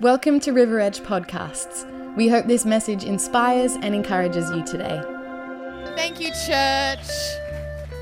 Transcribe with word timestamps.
Welcome 0.00 0.38
to 0.40 0.52
River 0.52 0.78
Edge 0.78 1.00
Podcasts. 1.00 1.84
We 2.14 2.28
hope 2.28 2.46
this 2.46 2.64
message 2.64 3.02
inspires 3.02 3.74
and 3.74 3.96
encourages 3.96 4.48
you 4.52 4.64
today. 4.64 5.02
Thank 5.96 6.20
you, 6.20 6.28
church. 6.46 7.08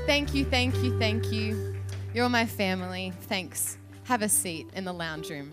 Thank 0.05 0.35
you, 0.35 0.45
thank 0.45 0.75
you, 0.83 0.99
thank 0.99 1.31
you. 1.31 1.75
You're 2.13 2.29
my 2.29 2.45
family. 2.45 3.13
Thanks. 3.21 3.79
Have 4.03 4.21
a 4.21 4.29
seat 4.29 4.67
in 4.75 4.85
the 4.85 4.93
lounge 4.93 5.31
room. 5.31 5.51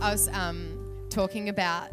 I 0.00 0.12
was 0.12 0.28
um, 0.28 1.08
talking 1.10 1.48
about 1.48 1.90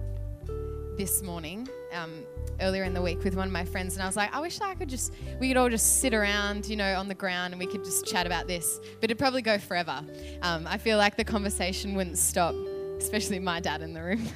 this 1.00 1.24
morning, 1.24 1.68
um, 1.96 2.24
earlier 2.62 2.84
in 2.84 2.94
the 2.94 3.02
week, 3.02 3.24
with 3.24 3.36
one 3.36 3.48
of 3.48 3.54
my 3.54 3.66
friends, 3.66 3.96
and 3.96 4.04
I 4.04 4.06
was 4.06 4.16
like, 4.16 4.34
I 4.36 4.40
wish 4.40 4.62
I 4.62 4.76
could 4.76 4.90
just, 4.90 5.14
we 5.40 5.48
could 5.48 5.58
all 5.58 5.70
just 5.70 6.02
sit 6.02 6.14
around, 6.14 6.68
you 6.68 6.76
know, 6.76 6.96
on 6.96 7.08
the 7.08 7.16
ground 7.16 7.54
and 7.54 7.60
we 7.60 7.66
could 7.66 7.84
just 7.84 8.06
chat 8.06 8.26
about 8.26 8.48
this, 8.48 8.80
but 9.02 9.06
it'd 9.06 9.18
probably 9.18 9.42
go 9.42 9.58
forever. 9.58 10.04
Um, 10.42 10.68
I 10.68 10.78
feel 10.78 10.98
like 10.98 11.18
the 11.18 11.24
conversation 11.24 11.96
wouldn't 11.96 12.18
stop, 12.18 12.54
especially 13.00 13.40
my 13.40 13.60
dad 13.60 13.82
in 13.82 13.94
the 13.94 14.04
room. 14.04 14.24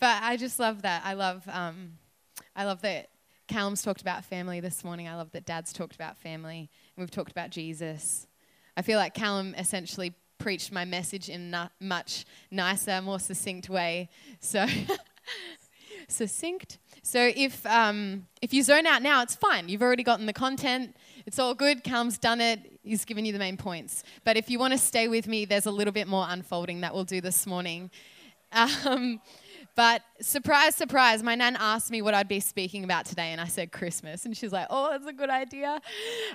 but 0.00 0.22
I 0.22 0.36
just 0.36 0.58
love 0.58 0.82
that. 0.82 1.02
I 1.04 1.14
love, 1.14 1.48
um, 1.48 1.92
I 2.54 2.64
love 2.64 2.82
that 2.82 3.08
Callum's 3.48 3.82
talked 3.82 4.00
about 4.00 4.24
family 4.24 4.60
this 4.60 4.82
morning. 4.84 5.08
I 5.08 5.16
love 5.16 5.32
that 5.32 5.44
Dad's 5.44 5.72
talked 5.72 5.94
about 5.94 6.16
family, 6.16 6.70
and 6.96 7.02
we've 7.02 7.10
talked 7.10 7.30
about 7.30 7.50
Jesus. 7.50 8.26
I 8.76 8.82
feel 8.82 8.98
like 8.98 9.14
Callum 9.14 9.54
essentially 9.56 10.14
preached 10.42 10.72
my 10.72 10.84
message 10.84 11.28
in 11.28 11.54
a 11.54 11.70
much 11.78 12.24
nicer, 12.50 13.00
more 13.00 13.20
succinct 13.20 13.68
way. 13.68 14.08
So, 14.40 14.66
succinct. 16.08 16.78
So 17.04 17.30
if 17.34 17.64
um, 17.64 18.26
if 18.42 18.52
you 18.52 18.64
zone 18.64 18.86
out 18.86 19.02
now, 19.02 19.22
it's 19.22 19.36
fine. 19.36 19.68
You've 19.68 19.82
already 19.82 20.02
gotten 20.02 20.26
the 20.26 20.32
content. 20.32 20.96
It's 21.26 21.38
all 21.38 21.54
good. 21.54 21.84
Callum's 21.84 22.18
done 22.18 22.40
it. 22.40 22.80
He's 22.82 23.04
given 23.04 23.24
you 23.24 23.32
the 23.32 23.38
main 23.38 23.56
points. 23.56 24.02
But 24.24 24.36
if 24.36 24.50
you 24.50 24.58
want 24.58 24.72
to 24.72 24.78
stay 24.78 25.06
with 25.06 25.28
me, 25.28 25.44
there's 25.44 25.66
a 25.66 25.70
little 25.70 25.92
bit 25.92 26.08
more 26.08 26.26
unfolding 26.28 26.80
that 26.80 26.92
we'll 26.92 27.04
do 27.04 27.20
this 27.20 27.46
morning. 27.46 27.90
Um, 28.50 29.20
but 29.76 30.02
surprise, 30.20 30.74
surprise, 30.74 31.22
my 31.22 31.36
nan 31.36 31.56
asked 31.58 31.90
me 31.90 32.02
what 32.02 32.14
I'd 32.14 32.28
be 32.28 32.40
speaking 32.40 32.82
about 32.82 33.06
today, 33.06 33.28
and 33.28 33.40
I 33.40 33.46
said 33.46 33.72
Christmas, 33.72 34.26
and 34.26 34.36
she's 34.36 34.52
like, 34.52 34.66
"Oh, 34.70 34.90
that's 34.90 35.06
a 35.06 35.12
good 35.12 35.30
idea." 35.30 35.80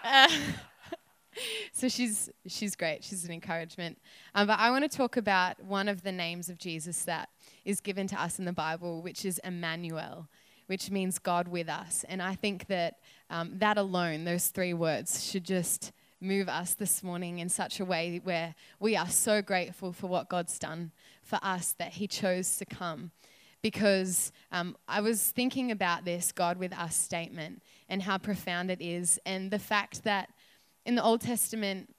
Uh, 0.03 0.29
so 1.71 1.87
she's 1.87 2.29
she's 2.47 2.75
great. 2.75 3.03
She's 3.03 3.25
an 3.25 3.31
encouragement. 3.31 3.99
Um, 4.35 4.47
but 4.47 4.59
I 4.59 4.71
want 4.71 4.89
to 4.89 4.97
talk 4.97 5.17
about 5.17 5.61
one 5.63 5.87
of 5.87 6.03
the 6.03 6.11
names 6.11 6.49
of 6.49 6.57
Jesus 6.57 7.03
that 7.03 7.29
is 7.65 7.79
given 7.79 8.07
to 8.07 8.21
us 8.21 8.39
in 8.39 8.45
the 8.45 8.53
Bible, 8.53 9.01
which 9.01 9.25
is 9.25 9.39
Emmanuel, 9.43 10.27
which 10.67 10.91
means 10.91 11.19
God 11.19 11.47
with 11.47 11.69
us. 11.69 12.05
And 12.07 12.21
I 12.21 12.35
think 12.35 12.67
that 12.67 12.99
um, 13.29 13.57
that 13.59 13.77
alone, 13.77 14.23
those 14.23 14.47
three 14.47 14.73
words, 14.73 15.23
should 15.23 15.43
just 15.43 15.91
move 16.19 16.49
us 16.49 16.73
this 16.73 17.03
morning 17.03 17.39
in 17.39 17.49
such 17.49 17.79
a 17.79 17.85
way 17.85 18.19
where 18.23 18.55
we 18.79 18.95
are 18.95 19.09
so 19.09 19.41
grateful 19.41 19.93
for 19.93 20.07
what 20.07 20.29
God's 20.29 20.57
done 20.57 20.91
for 21.21 21.39
us 21.43 21.73
that 21.77 21.93
He 21.93 22.07
chose 22.07 22.57
to 22.57 22.65
come. 22.65 23.11
Because 23.61 24.31
um, 24.51 24.77
I 24.87 25.01
was 25.01 25.31
thinking 25.31 25.71
about 25.71 26.05
this 26.05 26.31
God 26.31 26.57
with 26.57 26.73
us 26.73 26.95
statement 26.95 27.63
and 27.89 28.03
how 28.03 28.17
profound 28.17 28.69
it 28.71 28.81
is, 28.81 29.19
and 29.25 29.51
the 29.51 29.59
fact 29.59 30.03
that 30.03 30.29
in 30.87 30.95
the 30.95 31.03
Old 31.03 31.21
Testament, 31.21 31.93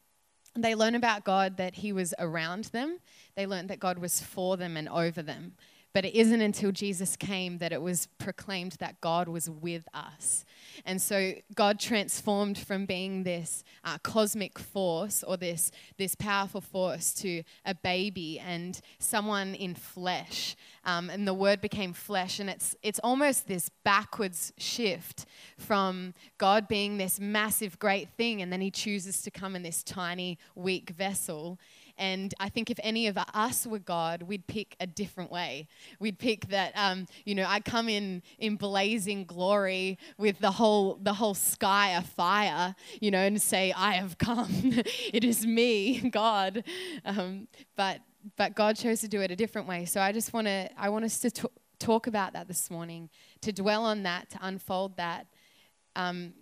they 0.56 0.74
learn 0.74 0.94
about 0.94 1.22
God 1.22 1.58
that 1.58 1.76
He 1.76 1.92
was 1.92 2.14
around 2.18 2.64
them. 2.64 2.98
They 3.36 3.46
learned 3.46 3.68
that 3.68 3.78
God 3.78 3.98
was 3.98 4.20
for 4.20 4.56
them 4.56 4.76
and 4.76 4.88
over 4.88 5.22
them. 5.22 5.52
But 5.94 6.04
it 6.04 6.14
isn't 6.14 6.40
until 6.40 6.70
Jesus 6.70 7.16
came 7.16 7.58
that 7.58 7.72
it 7.72 7.80
was 7.80 8.08
proclaimed 8.18 8.72
that 8.78 9.00
God 9.00 9.28
was 9.28 9.48
with 9.48 9.88
us. 9.94 10.44
And 10.84 11.00
so 11.00 11.32
God 11.54 11.80
transformed 11.80 12.58
from 12.58 12.86
being 12.86 13.24
this 13.24 13.64
uh, 13.84 13.98
cosmic 13.98 14.58
force 14.58 15.22
or 15.22 15.36
this, 15.36 15.72
this 15.96 16.14
powerful 16.14 16.60
force 16.60 17.14
to 17.14 17.42
a 17.64 17.74
baby 17.74 18.38
and 18.38 18.80
someone 18.98 19.54
in 19.54 19.74
flesh. 19.74 20.56
Um, 20.84 21.10
and 21.10 21.26
the 21.26 21.34
word 21.34 21.60
became 21.60 21.92
flesh. 21.92 22.38
And 22.38 22.50
it's, 22.50 22.76
it's 22.82 23.00
almost 23.02 23.48
this 23.48 23.70
backwards 23.82 24.52
shift 24.58 25.26
from 25.56 26.14
God 26.36 26.68
being 26.68 26.98
this 26.98 27.18
massive, 27.18 27.78
great 27.78 28.10
thing, 28.10 28.42
and 28.42 28.52
then 28.52 28.60
he 28.60 28.70
chooses 28.70 29.22
to 29.22 29.30
come 29.30 29.56
in 29.56 29.62
this 29.62 29.82
tiny, 29.82 30.38
weak 30.54 30.90
vessel 30.90 31.58
and 31.98 32.32
I 32.38 32.48
think 32.48 32.70
if 32.70 32.78
any 32.82 33.08
of 33.08 33.18
us 33.34 33.66
were 33.66 33.80
God, 33.80 34.22
we'd 34.22 34.46
pick 34.46 34.76
a 34.78 34.86
different 34.86 35.30
way. 35.30 35.66
We'd 35.98 36.18
pick 36.18 36.48
that, 36.48 36.72
um, 36.76 37.06
you 37.24 37.34
know, 37.34 37.44
I 37.46 37.60
come 37.60 37.88
in 37.88 38.22
in 38.38 38.56
blazing 38.56 39.24
glory 39.24 39.98
with 40.16 40.38
the 40.38 40.52
whole 40.52 40.98
the 41.02 41.14
whole 41.14 41.34
sky 41.34 41.90
afire, 41.90 42.74
you 43.00 43.10
know, 43.10 43.18
and 43.18 43.40
say, 43.42 43.72
I 43.76 43.92
have 43.94 44.16
come. 44.16 44.48
it 45.12 45.24
is 45.24 45.44
me, 45.44 46.00
God. 46.10 46.64
Um, 47.04 47.48
but 47.76 48.00
but 48.36 48.54
God 48.54 48.76
chose 48.76 49.00
to 49.00 49.08
do 49.08 49.20
it 49.20 49.30
a 49.30 49.36
different 49.36 49.66
way. 49.66 49.84
So 49.84 50.00
I 50.00 50.12
just 50.12 50.32
want 50.32 50.46
to 50.46 50.70
I 50.78 50.88
want 50.90 51.04
us 51.04 51.18
to 51.20 51.30
t- 51.30 51.48
talk 51.80 52.06
about 52.06 52.32
that 52.34 52.46
this 52.46 52.70
morning, 52.70 53.10
to 53.42 53.52
dwell 53.52 53.84
on 53.84 54.04
that, 54.04 54.30
to 54.30 54.38
unfold 54.40 54.96
that. 54.96 55.26
Um, 55.96 56.34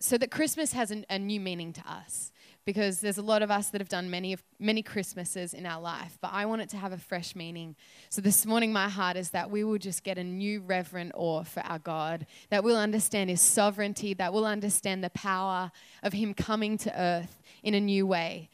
so 0.00 0.18
that 0.18 0.32
Christmas 0.32 0.72
has 0.72 0.90
an, 0.90 1.06
a 1.10 1.18
new 1.18 1.38
meaning 1.38 1.72
to 1.74 1.82
us 1.88 2.31
because 2.64 3.00
there's 3.00 3.18
a 3.18 3.22
lot 3.22 3.42
of 3.42 3.50
us 3.50 3.70
that 3.70 3.80
have 3.80 3.88
done 3.88 4.10
many 4.10 4.32
of 4.32 4.42
many 4.58 4.82
Christmases 4.82 5.52
in 5.52 5.66
our 5.66 5.80
life, 5.80 6.18
but 6.20 6.30
I 6.32 6.46
want 6.46 6.62
it 6.62 6.68
to 6.70 6.76
have 6.76 6.92
a 6.92 6.98
fresh 6.98 7.34
meaning. 7.34 7.74
So 8.08 8.20
this 8.20 8.46
morning 8.46 8.72
my 8.72 8.88
heart 8.88 9.16
is 9.16 9.30
that 9.30 9.50
we 9.50 9.64
will 9.64 9.78
just 9.78 10.04
get 10.04 10.18
a 10.18 10.24
new 10.24 10.60
reverent 10.60 11.12
awe 11.14 11.42
for 11.42 11.60
our 11.60 11.78
God, 11.78 12.26
that 12.50 12.62
we'll 12.62 12.76
understand 12.76 13.30
his 13.30 13.40
sovereignty, 13.40 14.14
that 14.14 14.32
we'll 14.32 14.46
understand 14.46 15.02
the 15.02 15.10
power 15.10 15.72
of 16.02 16.12
him 16.12 16.34
coming 16.34 16.78
to 16.78 17.00
earth 17.00 17.42
in 17.62 17.74
a 17.74 17.80
new 17.80 18.06
way. 18.06 18.48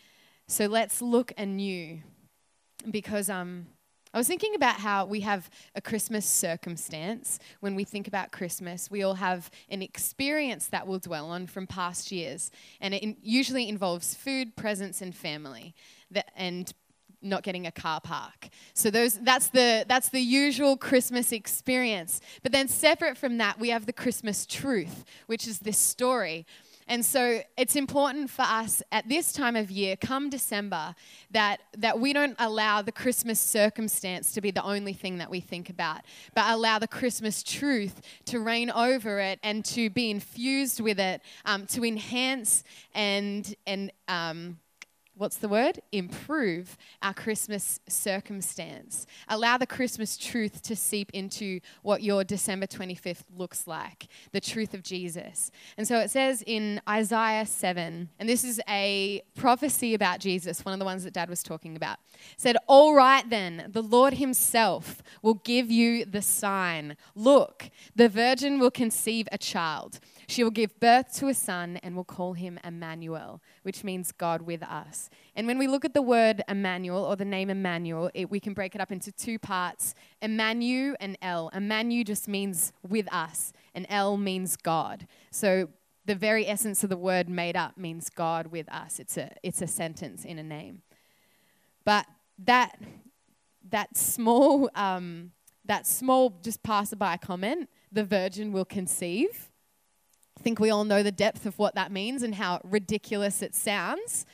So 0.47 0.67
let's 0.67 1.03
look 1.03 1.33
anew 1.37 2.01
because 2.91 3.29
um 3.29 3.67
I 4.13 4.19
was 4.19 4.27
thinking 4.27 4.55
about 4.55 4.77
how 4.77 5.05
we 5.05 5.21
have 5.21 5.51
a 5.75 5.81
Christmas 5.81 6.27
circumstance. 6.27 7.39
When 7.61 7.75
we 7.75 7.85
think 7.85 8.09
about 8.09 8.33
Christmas, 8.33 8.91
we 8.91 9.03
all 9.03 9.15
have 9.15 9.51
an 9.69 9.83
experience 9.83 10.67
that 10.69 10.87
we'll 10.87 10.99
dwell 10.99 11.27
on 11.27 11.47
from 11.47 11.67
past 11.67 12.11
years. 12.11 12.51
And 12.81 12.95
it 12.95 13.03
in, 13.03 13.17
usually 13.23 13.69
involves 13.69 14.15
food, 14.15 14.57
presents, 14.57 15.03
and 15.03 15.15
family. 15.15 15.75
That, 16.11 16.31
and 16.37 16.73
not 17.21 17.43
getting 17.43 17.67
a 17.67 17.73
car 17.73 18.01
park. 18.01 18.49
So 18.75 18.91
those 18.91 19.19
that's 19.19 19.49
the 19.49 19.85
that's 19.89 20.09
the 20.09 20.21
usual 20.21 20.77
Christmas 20.77 21.33
experience. 21.33 22.21
But 22.43 22.53
then 22.53 22.69
separate 22.69 23.17
from 23.17 23.39
that, 23.39 23.59
we 23.59 23.71
have 23.71 23.87
the 23.87 23.93
Christmas 23.93 24.47
truth, 24.47 25.05
which 25.27 25.47
is 25.47 25.59
this 25.59 25.79
story 25.79 26.47
and 26.89 27.05
so 27.05 27.43
it's 27.57 27.77
important 27.77 28.31
for 28.31 28.43
us 28.43 28.83
at 28.91 29.09
this 29.09 29.33
time 29.33 29.57
of 29.57 29.71
year, 29.71 29.95
come 29.97 30.31
December, 30.31 30.95
that, 31.31 31.61
that 31.77 32.01
we 32.01 32.13
don't 32.13 32.35
allow 32.39 32.83
the 32.83 32.93
Christmas 32.93 33.39
circumstance 33.39 34.33
to 34.33 34.41
be 34.41 34.51
the 34.51 34.65
only 34.65 34.95
thing 34.95 35.19
that 35.19 35.31
we 35.31 35.41
think 35.41 35.69
about, 35.69 36.01
but 36.35 36.45
allow 36.49 36.79
the 36.79 36.89
Christmas 36.89 37.43
truth 37.43 38.01
to 38.25 38.41
reign 38.41 38.71
over 38.71 39.21
it 39.21 39.39
and 39.43 39.65
to 39.67 39.91
be 39.91 40.11
infused 40.11 40.81
with 40.81 40.99
it, 40.99 41.21
um, 41.45 41.67
to 41.67 41.85
enhance 41.85 42.65
and, 42.95 43.55
and 43.67 43.93
um, 44.09 44.59
what's 45.19 45.37
the 45.37 45.49
word? 45.49 45.81
Improve 45.91 46.77
our 47.03 47.13
Christmas 47.13 47.81
circumstance. 47.89 49.07
Allow 49.29 49.59
the 49.59 49.67
Christmas 49.67 50.17
truth 50.17 50.63
to 50.63 50.77
seep 50.77 51.11
into 51.13 51.61
what 51.83 52.03
your 52.03 52.23
December 52.23 52.67
25th 52.67 53.25
looks 53.37 53.67
like 53.67 54.07
the 54.33 54.41
truth 54.41 54.75
of 54.75 54.83
Jesus. 54.83 55.51
And 55.77 55.87
so 55.87 55.99
it 55.99 56.11
says 56.11 56.43
in 56.47 56.81
Isaiah 56.89 57.47
7, 57.47 58.09
and 58.19 58.29
this 58.29 58.45
is 58.45 58.61
a 58.69 59.23
prophecy 59.35 59.95
about 59.95 60.21
Jesus, 60.21 60.65
one 60.65 60.73
of 60.73 60.79
the 60.79 60.85
ones 60.85 61.03
that 61.05 61.15
Dad 61.15 61.29
was 61.29 61.43
talking 61.43 61.75
about. 61.77 61.99
said, 62.37 62.57
All 62.69 62.95
right 62.95 63.29
then, 63.29 63.67
the 63.69 63.83
Lord 63.83 64.15
Himself 64.15 65.03
will 65.21 65.35
give 65.35 65.71
you 65.71 66.05
the 66.05 66.23
sign. 66.23 66.97
Look, 67.17 67.71
the 67.97 68.09
virgin 68.09 68.61
will 68.61 68.71
conceive 68.71 69.29
a 69.33 69.39
child. 69.39 69.99
She 70.29 70.45
will 70.45 70.51
give 70.51 70.79
birth 70.79 71.15
to 71.15 71.29
a 71.29 71.35
son 71.35 71.79
and 71.83 71.97
will 71.97 72.05
call 72.05 72.35
him 72.35 72.61
Emmanuel, 72.63 73.41
which 73.63 73.83
means 73.83 74.13
God 74.13 74.43
with 74.43 74.63
us. 74.63 75.09
And 75.35 75.47
when 75.47 75.57
we 75.57 75.67
look 75.67 75.87
at 75.87 75.95
the 75.95 76.03
word 76.03 76.43
Emmanuel 76.47 77.03
or 77.03 77.17
the 77.17 77.25
name 77.25 77.49
Emmanuel, 77.49 78.11
it, 78.13 78.31
we 78.31 78.39
can 78.39 78.53
break 78.53 78.75
it 78.75 78.81
up 78.83 78.93
into 78.93 79.11
two 79.11 79.39
parts 79.39 79.95
Emmanuel 80.21 80.97
and 81.01 81.17
El. 81.23 81.49
Emmanuel 81.55 82.05
just 82.05 82.29
means 82.29 82.75
with 82.87 83.11
us, 83.11 83.55
and 83.75 83.87
El 83.89 84.19
means 84.19 84.57
God. 84.57 85.07
So 85.31 85.71
the 86.05 86.15
very 86.15 86.47
essence 86.47 86.85
of 86.85 86.91
the 86.91 86.99
word 86.99 87.31
made 87.31 87.57
up 87.57 87.79
means 87.79 88.11
God 88.11 88.49
with 88.49 88.71
us. 88.71 88.99
It's 88.99 89.17
a, 89.17 89.33
it's 89.43 89.63
a 89.63 89.67
sentence 89.67 90.27
in 90.27 90.39
a 90.39 90.43
name. 90.43 90.83
But 91.87 92.05
that, 92.45 92.79
that 93.71 93.97
small, 93.97 94.69
um, 94.75 95.33
that 95.65 95.87
small 95.87 96.39
just 96.43 96.63
passerby 96.63 97.17
comment, 97.23 97.71
the 97.91 98.05
virgin 98.05 98.53
will 98.53 98.67
conceive, 98.67 99.49
I 100.39 100.41
think 100.41 100.61
we 100.61 100.71
all 100.71 100.85
know 100.85 101.03
the 101.03 101.11
depth 101.11 101.47
of 101.47 101.59
what 101.59 101.75
that 101.75 101.91
means 101.91 102.23
and 102.23 102.37
how 102.37 102.61
ridiculous 102.63 103.43
it 103.43 103.57
sounds 103.57 104.25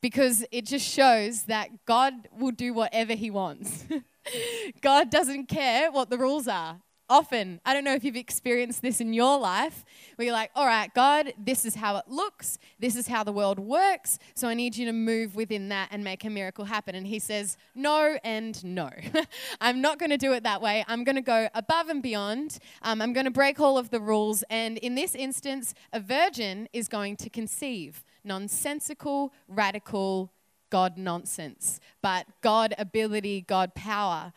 because 0.00 0.44
it 0.50 0.66
just 0.66 0.84
shows 0.84 1.44
that 1.44 1.84
God 1.84 2.14
will 2.36 2.50
do 2.50 2.74
whatever 2.74 3.12
He 3.12 3.30
wants. 3.30 3.84
God 4.80 5.08
doesn't 5.08 5.46
care 5.46 5.92
what 5.92 6.10
the 6.10 6.18
rules 6.18 6.48
are. 6.48 6.80
Often. 7.08 7.60
I 7.64 7.74
don't 7.74 7.84
know 7.84 7.94
if 7.94 8.04
you've 8.04 8.16
experienced 8.16 8.82
this 8.82 9.00
in 9.00 9.12
your 9.12 9.38
life, 9.38 9.84
where 10.16 10.26
you're 10.26 10.34
like, 10.34 10.50
all 10.54 10.66
right, 10.66 10.92
God, 10.94 11.32
this 11.38 11.64
is 11.64 11.74
how 11.74 11.96
it 11.96 12.04
looks. 12.08 12.58
This 12.78 12.96
is 12.96 13.06
how 13.06 13.24
the 13.24 13.32
world 13.32 13.58
works. 13.58 14.18
So 14.34 14.48
I 14.48 14.54
need 14.54 14.76
you 14.76 14.86
to 14.86 14.92
move 14.92 15.36
within 15.36 15.68
that 15.70 15.88
and 15.90 16.02
make 16.02 16.24
a 16.24 16.30
miracle 16.30 16.64
happen. 16.64 16.94
And 16.94 17.06
He 17.06 17.18
says, 17.18 17.56
no 17.74 18.18
and 18.24 18.62
no. 18.64 18.90
I'm 19.60 19.80
not 19.80 19.98
going 19.98 20.10
to 20.10 20.18
do 20.18 20.32
it 20.32 20.42
that 20.42 20.60
way. 20.60 20.84
I'm 20.88 21.04
going 21.04 21.16
to 21.16 21.22
go 21.22 21.48
above 21.54 21.88
and 21.88 22.02
beyond. 22.02 22.58
Um, 22.82 23.00
I'm 23.00 23.12
going 23.12 23.26
to 23.26 23.30
break 23.30 23.60
all 23.60 23.78
of 23.78 23.90
the 23.90 24.00
rules. 24.00 24.44
And 24.50 24.78
in 24.78 24.94
this 24.94 25.14
instance, 25.14 25.74
a 25.92 26.00
virgin 26.00 26.68
is 26.72 26.88
going 26.88 27.16
to 27.18 27.30
conceive 27.30 28.04
nonsensical, 28.24 29.32
radical, 29.48 30.32
God 30.70 30.98
nonsense, 30.98 31.80
but 32.02 32.26
God 32.42 32.74
ability, 32.76 33.42
God 33.42 33.74
power. 33.74 34.32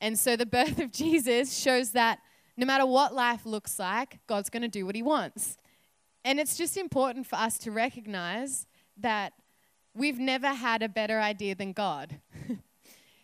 And 0.00 0.18
so 0.18 0.36
the 0.36 0.46
birth 0.46 0.78
of 0.78 0.92
Jesus 0.92 1.56
shows 1.56 1.92
that 1.92 2.20
no 2.56 2.66
matter 2.66 2.86
what 2.86 3.14
life 3.14 3.46
looks 3.46 3.78
like, 3.78 4.18
God's 4.26 4.50
going 4.50 4.62
to 4.62 4.68
do 4.68 4.84
what 4.84 4.94
he 4.94 5.02
wants. 5.02 5.56
And 6.24 6.40
it's 6.40 6.56
just 6.56 6.76
important 6.76 7.26
for 7.26 7.36
us 7.36 7.56
to 7.58 7.70
recognize 7.70 8.66
that 8.96 9.32
we've 9.94 10.18
never 10.18 10.48
had 10.48 10.82
a 10.82 10.88
better 10.88 11.20
idea 11.20 11.54
than 11.54 11.72
God. 11.72 12.20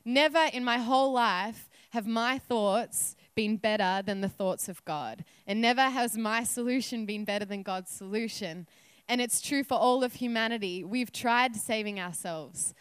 never 0.05 0.49
in 0.53 0.65
my 0.65 0.79
whole 0.79 1.13
life 1.13 1.69
have 1.91 2.07
my 2.07 2.39
thoughts 2.39 3.17
been 3.35 3.57
better 3.57 4.03
than 4.05 4.21
the 4.21 4.29
thoughts 4.29 4.69
of 4.69 4.85
God. 4.85 5.25
And 5.47 5.61
never 5.61 5.83
has 5.83 6.17
my 6.17 6.45
solution 6.45 7.07
been 7.07 7.25
better 7.25 7.45
than 7.45 7.63
God's 7.63 7.91
solution. 7.91 8.67
And 9.09 9.21
it's 9.21 9.41
true 9.41 9.65
for 9.65 9.75
all 9.75 10.03
of 10.03 10.15
humanity. 10.15 10.85
We've 10.85 11.13
tried 11.13 11.57
saving 11.57 12.01
ourselves. 12.01 12.75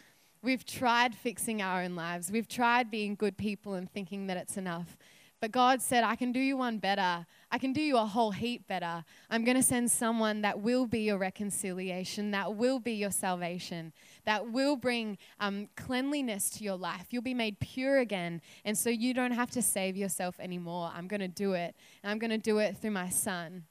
We've 0.44 0.66
tried 0.66 1.14
fixing 1.14 1.62
our 1.62 1.82
own 1.82 1.96
lives. 1.96 2.30
We've 2.30 2.46
tried 2.46 2.90
being 2.90 3.14
good 3.14 3.38
people 3.38 3.72
and 3.74 3.90
thinking 3.90 4.26
that 4.26 4.36
it's 4.36 4.58
enough. 4.58 4.98
But 5.40 5.52
God 5.52 5.80
said, 5.80 6.04
I 6.04 6.16
can 6.16 6.32
do 6.32 6.38
you 6.38 6.58
one 6.58 6.76
better. 6.76 7.24
I 7.50 7.58
can 7.58 7.72
do 7.72 7.80
you 7.80 7.96
a 7.96 8.04
whole 8.04 8.30
heap 8.30 8.66
better. 8.66 9.04
I'm 9.30 9.42
going 9.42 9.56
to 9.56 9.62
send 9.62 9.90
someone 9.90 10.42
that 10.42 10.60
will 10.60 10.86
be 10.86 11.00
your 11.00 11.16
reconciliation, 11.16 12.30
that 12.32 12.56
will 12.56 12.78
be 12.78 12.92
your 12.92 13.10
salvation, 13.10 13.94
that 14.26 14.50
will 14.52 14.76
bring 14.76 15.16
um, 15.40 15.68
cleanliness 15.76 16.50
to 16.50 16.64
your 16.64 16.76
life. 16.76 17.06
You'll 17.08 17.22
be 17.22 17.34
made 17.34 17.58
pure 17.60 17.98
again. 17.98 18.42
And 18.66 18.76
so 18.76 18.90
you 18.90 19.14
don't 19.14 19.32
have 19.32 19.50
to 19.52 19.62
save 19.62 19.96
yourself 19.96 20.38
anymore. 20.38 20.92
I'm 20.94 21.08
going 21.08 21.20
to 21.20 21.28
do 21.28 21.54
it. 21.54 21.74
And 22.02 22.10
I'm 22.10 22.18
going 22.18 22.30
to 22.30 22.38
do 22.38 22.58
it 22.58 22.76
through 22.76 22.90
my 22.90 23.08
son. 23.08 23.64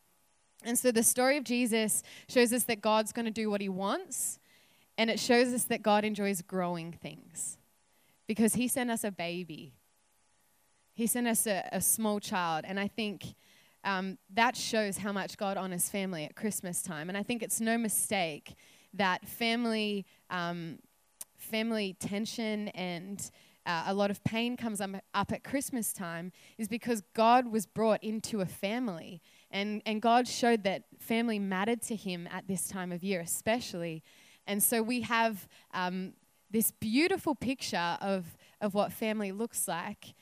And 0.64 0.78
so 0.78 0.92
the 0.92 1.04
story 1.04 1.38
of 1.38 1.44
Jesus 1.44 2.02
shows 2.28 2.52
us 2.52 2.64
that 2.64 2.81
God's 2.81 3.12
going 3.12 3.25
to 3.25 3.31
do 3.31 3.50
what 3.52 3.62
he 3.62 3.70
wants 3.70 4.40
and 4.98 5.10
it 5.10 5.19
shows 5.19 5.54
us 5.54 5.63
that 5.66 5.81
God 5.81 6.06
enjoys 6.06 6.42
growing 6.42 6.92
things 6.92 7.57
because 8.28 8.56
He 8.56 8.68
sent 8.68 8.92
us 8.92 9.04
a 9.04 9.12
baby. 9.12 9.74
He 10.94 11.07
sent 11.07 11.28
us 11.28 11.48
a, 11.48 11.68
a 11.72 11.81
small 11.81 12.19
child. 12.19 12.66
And 12.68 12.80
I 12.80 12.88
think 12.88 13.36
um, 13.84 14.18
that 14.34 14.56
shows 14.56 14.98
how 14.98 15.12
much 15.12 15.38
God 15.38 15.57
honors 15.57 15.90
family 15.90 16.24
at 16.24 16.36
Christmas 16.36 16.81
time. 16.81 17.10
And 17.10 17.18
I 17.18 17.24
think 17.24 17.42
it's 17.42 17.60
no 17.60 17.78
mistake 17.78 18.56
that 18.94 19.28
family, 19.28 20.06
um, 20.30 20.78
family 21.36 21.96
tension 22.00 22.68
and 22.69 23.31
uh, 23.66 23.86
a 23.88 23.94
lot 23.94 24.12
of 24.12 24.24
pain 24.24 24.57
comes 24.57 24.81
up, 24.81 24.92
up 25.13 25.31
at 25.31 25.44
Christmas 25.44 25.94
time 25.94 26.31
is 26.57 26.68
because 26.68 27.01
God 27.13 27.51
was 27.51 27.66
brought 27.66 28.04
into 28.04 28.42
a 28.42 28.46
family. 28.46 29.22
And, 29.51 29.81
and 29.86 30.01
God 30.01 30.28
showed 30.28 30.63
that 30.63 30.84
family 31.00 31.39
mattered 31.39 31.81
to 31.84 31.96
him 31.96 32.28
at 32.31 32.48
this 32.48 32.68
time 32.68 32.92
of 32.92 33.04
year, 33.04 33.22
especially. 33.22 34.04
And 34.48 34.62
so 34.62 34.81
we 34.81 35.01
have 35.01 35.48
um, 35.74 36.13
this 36.51 36.72
beautiful 36.72 37.36
picture 37.36 37.98
of, 38.01 38.38
of 38.62 38.74
what 38.74 38.94
family 38.94 39.31
looks 39.31 39.68
like. 39.68 40.13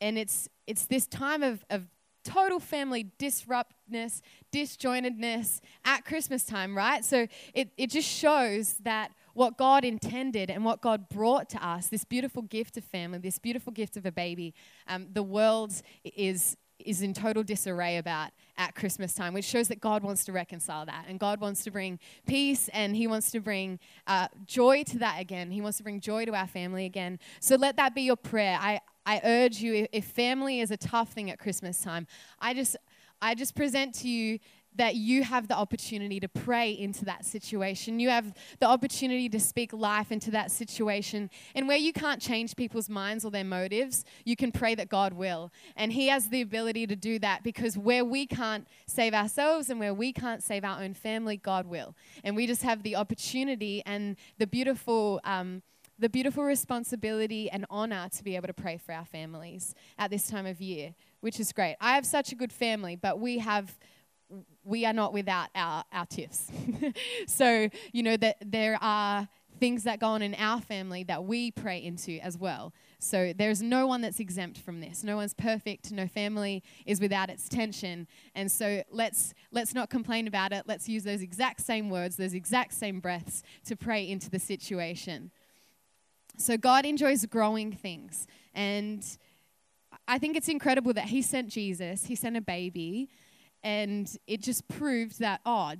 And 0.00 0.18
it's, 0.18 0.48
it's 0.66 0.86
this 0.86 1.06
time 1.06 1.42
of, 1.42 1.64
of 1.70 1.84
total 2.24 2.58
family 2.58 3.06
disruptness, 3.18 4.20
disjointedness 4.52 5.60
at 5.84 6.04
Christmas 6.04 6.44
time, 6.44 6.76
right? 6.76 7.04
So 7.04 7.28
it, 7.54 7.70
it 7.76 7.90
just 7.90 8.08
shows 8.08 8.74
that 8.82 9.12
what 9.32 9.56
God 9.56 9.84
intended 9.84 10.50
and 10.50 10.64
what 10.64 10.80
God 10.80 11.08
brought 11.08 11.48
to 11.50 11.64
us, 11.64 11.88
this 11.88 12.04
beautiful 12.04 12.42
gift 12.42 12.76
of 12.76 12.84
family, 12.84 13.18
this 13.18 13.38
beautiful 13.38 13.72
gift 13.72 13.96
of 13.96 14.06
a 14.06 14.12
baby, 14.12 14.54
um, 14.88 15.08
the 15.12 15.22
world 15.22 15.72
is, 16.04 16.56
is 16.78 17.02
in 17.02 17.14
total 17.14 17.42
disarray 17.42 17.98
about 17.98 18.30
at 18.58 18.74
Christmas 18.74 19.14
time, 19.14 19.34
which 19.34 19.44
shows 19.44 19.68
that 19.68 19.80
God 19.80 20.02
wants 20.02 20.24
to 20.24 20.32
reconcile 20.32 20.86
that. 20.86 21.06
And 21.08 21.20
God 21.20 21.40
wants 21.40 21.64
to 21.64 21.70
bring 21.70 21.98
peace 22.26 22.68
and 22.72 22.96
He 22.96 23.06
wants 23.06 23.30
to 23.32 23.40
bring 23.40 23.78
uh, 24.06 24.28
joy 24.46 24.82
to 24.84 24.98
that 24.98 25.20
again. 25.20 25.50
He 25.50 25.60
wants 25.60 25.78
to 25.78 25.82
bring 25.82 26.00
joy 26.00 26.24
to 26.24 26.34
our 26.34 26.46
family 26.46 26.84
again. 26.84 27.18
So 27.40 27.56
let 27.56 27.76
that 27.76 27.94
be 27.94 28.02
your 28.02 28.16
prayer. 28.16 28.58
I, 28.60 28.80
I 29.04 29.20
urge 29.24 29.58
you, 29.58 29.86
if 29.92 30.04
family 30.06 30.60
is 30.60 30.70
a 30.70 30.76
tough 30.76 31.12
thing 31.12 31.30
at 31.30 31.38
Christmas 31.38 31.80
time, 31.82 32.06
I 32.40 32.54
just, 32.54 32.76
I 33.20 33.34
just 33.34 33.54
present 33.54 33.94
to 33.96 34.08
you 34.08 34.38
that 34.76 34.94
you 34.94 35.24
have 35.24 35.48
the 35.48 35.56
opportunity 35.56 36.20
to 36.20 36.28
pray 36.28 36.70
into 36.70 37.04
that 37.04 37.24
situation. 37.24 37.98
You 38.00 38.10
have 38.10 38.34
the 38.60 38.66
opportunity 38.66 39.28
to 39.30 39.40
speak 39.40 39.72
life 39.72 40.12
into 40.12 40.30
that 40.32 40.50
situation. 40.50 41.30
And 41.54 41.68
where 41.68 41.76
you 41.76 41.92
can't 41.92 42.20
change 42.20 42.56
people's 42.56 42.88
minds 42.88 43.24
or 43.24 43.30
their 43.30 43.44
motives, 43.44 44.04
you 44.24 44.36
can 44.36 44.52
pray 44.52 44.74
that 44.74 44.88
God 44.88 45.12
will. 45.12 45.52
And 45.76 45.92
He 45.92 46.08
has 46.08 46.28
the 46.28 46.40
ability 46.40 46.86
to 46.86 46.96
do 46.96 47.18
that 47.20 47.42
because 47.42 47.76
where 47.76 48.04
we 48.04 48.26
can't 48.26 48.66
save 48.86 49.14
ourselves 49.14 49.70
and 49.70 49.80
where 49.80 49.94
we 49.94 50.12
can't 50.12 50.42
save 50.42 50.64
our 50.64 50.82
own 50.82 50.94
family, 50.94 51.36
God 51.36 51.66
will. 51.66 51.94
And 52.22 52.36
we 52.36 52.46
just 52.46 52.62
have 52.62 52.82
the 52.82 52.96
opportunity 52.96 53.82
and 53.86 54.16
the 54.38 54.46
beautiful. 54.46 55.20
Um, 55.24 55.62
the 55.98 56.08
beautiful 56.10 56.44
responsibility 56.44 57.48
and 57.50 57.64
honor 57.70 58.08
to 58.14 58.22
be 58.22 58.36
able 58.36 58.48
to 58.48 58.52
pray 58.52 58.76
for 58.76 58.92
our 58.92 59.06
families 59.06 59.74
at 59.98 60.10
this 60.10 60.28
time 60.28 60.44
of 60.44 60.60
year, 60.60 60.94
which 61.20 61.40
is 61.40 61.52
great. 61.52 61.76
I 61.80 61.94
have 61.94 62.04
such 62.04 62.32
a 62.32 62.34
good 62.34 62.52
family, 62.52 62.96
but 62.96 63.18
we 63.18 63.38
have 63.38 63.78
we 64.64 64.84
are 64.84 64.92
not 64.92 65.12
without 65.12 65.48
our, 65.54 65.84
our 65.92 66.06
tiffs. 66.06 66.50
so, 67.26 67.68
you 67.92 68.02
know, 68.02 68.16
that 68.16 68.36
there 68.44 68.78
are 68.80 69.28
things 69.58 69.84
that 69.84 70.00
go 70.00 70.08
on 70.08 70.22
in 70.22 70.34
our 70.34 70.60
family 70.60 71.02
that 71.04 71.24
we 71.24 71.50
pray 71.50 71.82
into 71.82 72.18
as 72.22 72.36
well. 72.36 72.74
So 72.98 73.32
there's 73.36 73.62
no 73.62 73.86
one 73.86 74.00
that's 74.00 74.20
exempt 74.20 74.58
from 74.58 74.80
this. 74.80 75.02
No 75.02 75.16
one's 75.16 75.34
perfect. 75.34 75.92
No 75.92 76.06
family 76.06 76.62
is 76.84 77.00
without 77.00 77.30
its 77.30 77.48
tension. 77.48 78.06
And 78.34 78.50
so 78.50 78.82
let's 78.90 79.34
let's 79.52 79.74
not 79.74 79.90
complain 79.90 80.26
about 80.26 80.52
it. 80.52 80.64
Let's 80.66 80.88
use 80.88 81.04
those 81.04 81.22
exact 81.22 81.60
same 81.60 81.90
words, 81.90 82.16
those 82.16 82.34
exact 82.34 82.74
same 82.74 83.00
breaths 83.00 83.42
to 83.66 83.76
pray 83.76 84.08
into 84.08 84.30
the 84.30 84.38
situation. 84.38 85.30
So 86.36 86.56
God 86.56 86.84
enjoys 86.84 87.24
growing 87.26 87.72
things. 87.72 88.26
And 88.54 89.04
I 90.06 90.18
think 90.18 90.36
it's 90.36 90.48
incredible 90.48 90.92
that 90.94 91.06
he 91.06 91.22
sent 91.22 91.48
Jesus, 91.48 92.04
he 92.04 92.14
sent 92.14 92.36
a 92.36 92.40
baby 92.40 93.08
and 93.62 94.16
it 94.26 94.42
just 94.42 94.66
proved 94.68 95.18
that 95.18 95.40
oh 95.44 95.72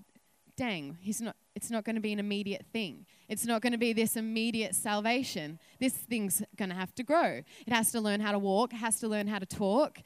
dang 0.57 0.97
he's 1.01 1.21
not 1.21 1.37
it's 1.57 1.71
not 1.71 1.85
going 1.85 1.97
to 1.97 2.03
be 2.03 2.13
an 2.13 2.19
immediate 2.19 2.67
thing. 2.71 3.07
It's 3.31 3.47
not 3.47 3.63
going 3.63 3.73
to 3.73 3.79
be 3.79 3.95
this 3.95 4.15
immediate 4.15 4.75
salvation. 4.75 5.59
This 5.81 5.95
thing's 5.95 6.43
going 6.55 6.69
to 6.69 6.75
have 6.75 6.95
to 6.97 7.03
grow. 7.03 7.41
It 7.67 7.73
has 7.73 7.91
to 7.93 8.01
learn 8.01 8.21
how 8.21 8.33
to 8.33 8.39
walk 8.39 8.75
it 8.75 8.77
has 8.77 9.01
to 9.01 9.09
learn 9.09 9.27
how 9.27 9.39
to 9.39 9.47
talk. 9.47 10.01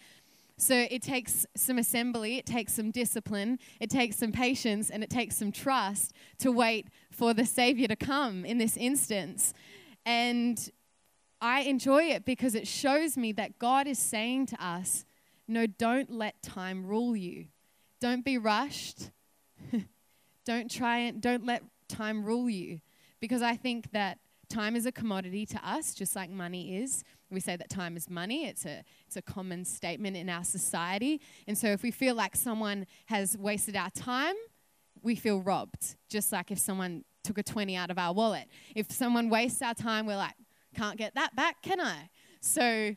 So 0.56 0.86
it 0.90 1.02
takes 1.02 1.46
some 1.56 1.78
assembly 1.78 2.38
it 2.38 2.46
takes 2.46 2.74
some 2.74 2.90
discipline 2.90 3.58
it 3.80 3.90
takes 3.90 4.16
some 4.16 4.30
patience 4.30 4.90
and 4.90 5.02
it 5.02 5.10
takes 5.10 5.36
some 5.36 5.50
trust 5.50 6.12
to 6.38 6.52
wait 6.52 6.88
for 7.10 7.34
the 7.34 7.46
savior 7.46 7.88
to 7.88 7.96
come 7.96 8.44
in 8.44 8.58
this 8.58 8.76
instance. 8.76 9.52
And 10.06 10.70
i 11.42 11.62
enjoy 11.62 12.04
it 12.04 12.24
because 12.26 12.54
it 12.54 12.68
shows 12.68 13.16
me 13.16 13.32
that 13.32 13.58
god 13.58 13.86
is 13.86 13.98
saying 13.98 14.44
to 14.44 14.62
us 14.62 15.06
no 15.48 15.66
don't 15.66 16.10
let 16.10 16.42
time 16.42 16.84
rule 16.84 17.16
you 17.16 17.46
don't 18.00 18.24
be 18.24 18.38
rushed. 18.38 19.10
don't 20.44 20.70
try 20.70 20.98
and 20.98 21.20
don't 21.20 21.44
let 21.44 21.62
time 21.88 22.24
rule 22.24 22.48
you 22.48 22.80
because 23.20 23.42
I 23.42 23.56
think 23.56 23.92
that 23.92 24.18
time 24.48 24.74
is 24.74 24.86
a 24.86 24.92
commodity 24.92 25.46
to 25.46 25.68
us 25.68 25.94
just 25.94 26.16
like 26.16 26.30
money 26.30 26.76
is. 26.78 27.04
We 27.30 27.40
say 27.40 27.56
that 27.56 27.70
time 27.70 27.96
is 27.96 28.10
money. 28.10 28.46
It's 28.46 28.64
a 28.64 28.82
it's 29.06 29.16
a 29.16 29.22
common 29.22 29.64
statement 29.64 30.16
in 30.16 30.28
our 30.28 30.44
society. 30.44 31.20
And 31.46 31.56
so 31.56 31.68
if 31.68 31.82
we 31.82 31.90
feel 31.90 32.14
like 32.14 32.34
someone 32.34 32.86
has 33.06 33.38
wasted 33.38 33.76
our 33.76 33.90
time, 33.90 34.34
we 35.02 35.14
feel 35.14 35.40
robbed. 35.40 35.96
Just 36.08 36.32
like 36.32 36.50
if 36.50 36.58
someone 36.58 37.04
took 37.22 37.38
a 37.38 37.42
20 37.42 37.76
out 37.76 37.90
of 37.90 37.98
our 37.98 38.12
wallet. 38.12 38.48
If 38.74 38.90
someone 38.90 39.28
wastes 39.30 39.62
our 39.62 39.74
time, 39.74 40.06
we're 40.06 40.16
like, 40.16 40.34
can't 40.74 40.96
get 40.96 41.14
that 41.14 41.36
back, 41.36 41.62
can 41.62 41.80
I? 41.80 42.08
So 42.40 42.96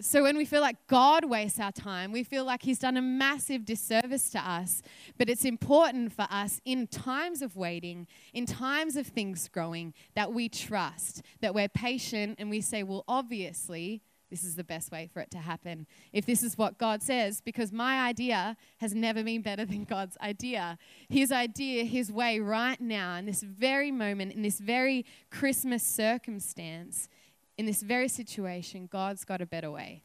so 0.00 0.24
when 0.24 0.36
we 0.36 0.44
feel 0.44 0.60
like 0.60 0.76
God 0.88 1.24
wastes 1.24 1.60
our 1.60 1.70
time, 1.70 2.10
we 2.10 2.24
feel 2.24 2.44
like 2.44 2.62
He's 2.62 2.80
done 2.80 2.96
a 2.96 3.02
massive 3.02 3.64
disservice 3.64 4.28
to 4.30 4.38
us. 4.38 4.82
But 5.18 5.30
it's 5.30 5.44
important 5.44 6.12
for 6.12 6.26
us 6.30 6.60
in 6.64 6.88
times 6.88 7.42
of 7.42 7.56
waiting, 7.56 8.06
in 8.32 8.44
times 8.44 8.96
of 8.96 9.06
things 9.06 9.48
growing, 9.48 9.94
that 10.14 10.32
we 10.32 10.48
trust, 10.48 11.22
that 11.40 11.54
we're 11.54 11.68
patient, 11.68 12.36
and 12.38 12.50
we 12.50 12.60
say, 12.60 12.82
well, 12.82 13.04
obviously, 13.06 14.02
this 14.30 14.42
is 14.42 14.56
the 14.56 14.64
best 14.64 14.90
way 14.90 15.08
for 15.12 15.20
it 15.20 15.30
to 15.30 15.38
happen. 15.38 15.86
If 16.12 16.26
this 16.26 16.42
is 16.42 16.58
what 16.58 16.76
God 16.76 17.00
says, 17.00 17.40
because 17.40 17.70
my 17.70 18.00
idea 18.00 18.56
has 18.78 18.92
never 18.92 19.22
been 19.22 19.42
better 19.42 19.64
than 19.64 19.84
God's 19.84 20.16
idea. 20.20 20.76
His 21.08 21.30
idea, 21.30 21.84
His 21.84 22.10
way 22.10 22.40
right 22.40 22.80
now, 22.80 23.14
in 23.14 23.26
this 23.26 23.42
very 23.42 23.92
moment, 23.92 24.32
in 24.32 24.42
this 24.42 24.58
very 24.58 25.06
Christmas 25.30 25.84
circumstance, 25.84 27.08
in 27.56 27.66
this 27.66 27.82
very 27.82 28.08
situation, 28.08 28.88
God's 28.90 29.24
got 29.24 29.40
a 29.40 29.46
better 29.46 29.70
way. 29.70 30.02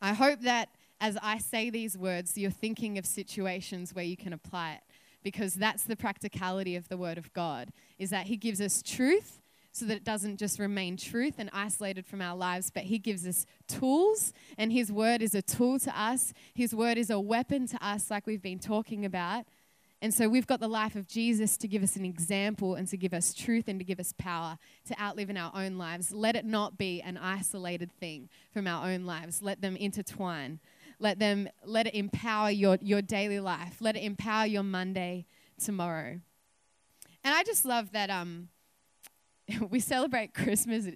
I 0.00 0.14
hope 0.14 0.40
that 0.40 0.70
as 1.00 1.16
I 1.22 1.38
say 1.38 1.70
these 1.70 1.96
words, 1.96 2.36
you're 2.36 2.50
thinking 2.50 2.98
of 2.98 3.06
situations 3.06 3.94
where 3.94 4.04
you 4.04 4.16
can 4.16 4.32
apply 4.32 4.74
it 4.74 4.80
because 5.22 5.54
that's 5.54 5.84
the 5.84 5.96
practicality 5.96 6.76
of 6.76 6.88
the 6.88 6.96
word 6.96 7.18
of 7.18 7.32
God 7.32 7.70
is 7.98 8.10
that 8.10 8.26
he 8.26 8.36
gives 8.36 8.60
us 8.60 8.82
truth 8.82 9.40
so 9.72 9.84
that 9.84 9.96
it 9.96 10.04
doesn't 10.04 10.36
just 10.36 10.58
remain 10.58 10.96
truth 10.96 11.34
and 11.38 11.48
isolated 11.52 12.04
from 12.04 12.20
our 12.20 12.36
lives, 12.36 12.70
but 12.70 12.84
he 12.84 12.98
gives 12.98 13.26
us 13.26 13.46
tools 13.68 14.32
and 14.58 14.72
his 14.72 14.90
word 14.90 15.22
is 15.22 15.34
a 15.34 15.42
tool 15.42 15.78
to 15.78 16.00
us. 16.00 16.32
His 16.54 16.74
word 16.74 16.98
is 16.98 17.08
a 17.08 17.20
weapon 17.20 17.66
to 17.68 17.86
us 17.86 18.10
like 18.10 18.26
we've 18.26 18.42
been 18.42 18.58
talking 18.58 19.04
about. 19.04 19.44
And 20.02 20.14
so 20.14 20.28
we've 20.28 20.46
got 20.46 20.60
the 20.60 20.68
life 20.68 20.96
of 20.96 21.06
Jesus 21.06 21.58
to 21.58 21.68
give 21.68 21.82
us 21.82 21.94
an 21.94 22.06
example 22.06 22.74
and 22.74 22.88
to 22.88 22.96
give 22.96 23.12
us 23.12 23.34
truth 23.34 23.68
and 23.68 23.78
to 23.78 23.84
give 23.84 24.00
us 24.00 24.14
power 24.16 24.56
to 24.86 24.98
outlive 24.98 25.28
in 25.28 25.36
our 25.36 25.52
own 25.54 25.76
lives. 25.76 26.10
Let 26.10 26.36
it 26.36 26.46
not 26.46 26.78
be 26.78 27.02
an 27.02 27.18
isolated 27.18 27.92
thing 27.92 28.30
from 28.50 28.66
our 28.66 28.88
own 28.88 29.04
lives. 29.04 29.42
Let 29.42 29.60
them 29.60 29.76
intertwine. 29.76 30.58
Let 30.98 31.18
them 31.18 31.48
let 31.64 31.86
it 31.86 31.94
empower 31.94 32.50
your, 32.50 32.78
your 32.80 33.02
daily 33.02 33.40
life. 33.40 33.76
Let 33.80 33.96
it 33.96 34.02
empower 34.02 34.46
your 34.46 34.62
Monday 34.62 35.26
tomorrow. 35.62 36.20
And 37.22 37.34
I 37.34 37.42
just 37.42 37.66
love 37.66 37.92
that 37.92 38.08
um, 38.08 38.48
we 39.70 39.80
celebrate 39.80 40.32
Christmas 40.32 40.86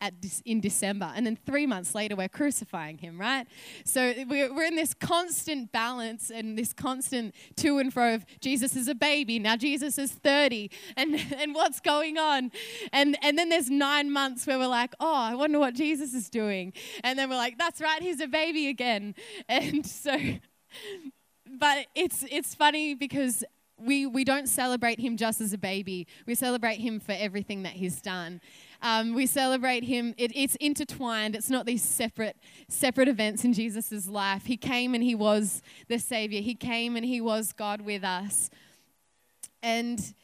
at, 0.00 0.14
in 0.44 0.60
December, 0.60 1.12
and 1.14 1.26
then 1.26 1.36
three 1.46 1.66
months 1.66 1.94
later, 1.94 2.16
we're 2.16 2.28
crucifying 2.28 2.98
him, 2.98 3.18
right? 3.18 3.46
So 3.84 4.12
we're 4.28 4.64
in 4.64 4.76
this 4.76 4.94
constant 4.94 5.72
balance 5.72 6.30
and 6.30 6.58
this 6.58 6.72
constant 6.72 7.34
to 7.56 7.78
and 7.78 7.92
fro 7.92 8.14
of 8.14 8.26
Jesus 8.40 8.76
is 8.76 8.88
a 8.88 8.94
baby, 8.94 9.38
now 9.38 9.56
Jesus 9.56 9.98
is 9.98 10.12
30, 10.12 10.70
and, 10.96 11.14
and 11.36 11.54
what's 11.54 11.80
going 11.80 12.18
on? 12.18 12.50
And, 12.92 13.16
and 13.22 13.38
then 13.38 13.48
there's 13.48 13.70
nine 13.70 14.10
months 14.10 14.46
where 14.46 14.58
we're 14.58 14.66
like, 14.66 14.94
oh, 15.00 15.14
I 15.14 15.34
wonder 15.34 15.58
what 15.58 15.74
Jesus 15.74 16.14
is 16.14 16.28
doing. 16.28 16.72
And 17.02 17.18
then 17.18 17.30
we're 17.30 17.36
like, 17.36 17.58
that's 17.58 17.80
right, 17.80 18.02
he's 18.02 18.20
a 18.20 18.28
baby 18.28 18.68
again. 18.68 19.14
And 19.48 19.86
so, 19.86 20.16
but 21.46 21.86
it's, 21.94 22.24
it's 22.30 22.54
funny 22.54 22.94
because 22.94 23.44
we, 23.78 24.06
we 24.06 24.24
don't 24.24 24.48
celebrate 24.48 25.00
him 25.00 25.16
just 25.16 25.40
as 25.40 25.52
a 25.52 25.58
baby. 25.58 26.06
We 26.26 26.34
celebrate 26.34 26.76
him 26.76 27.00
for 27.00 27.12
everything 27.12 27.64
that 27.64 27.72
he's 27.72 28.00
done. 28.00 28.40
Um, 28.84 29.14
we 29.14 29.24
celebrate 29.24 29.84
him. 29.84 30.14
It, 30.18 30.30
it's 30.34 30.56
intertwined. 30.56 31.34
It's 31.34 31.48
not 31.48 31.64
these 31.64 31.82
separate 31.82 32.36
separate 32.68 33.08
events 33.08 33.42
in 33.42 33.54
Jesus' 33.54 34.06
life. 34.06 34.44
He 34.44 34.58
came 34.58 34.94
and 34.94 35.02
he 35.02 35.14
was 35.14 35.62
the 35.88 35.98
Savior. 35.98 36.42
He 36.42 36.54
came 36.54 36.94
and 36.94 37.04
he 37.04 37.18
was 37.18 37.54
God 37.54 37.80
with 37.80 38.04
us. 38.04 38.50
And 39.62 40.14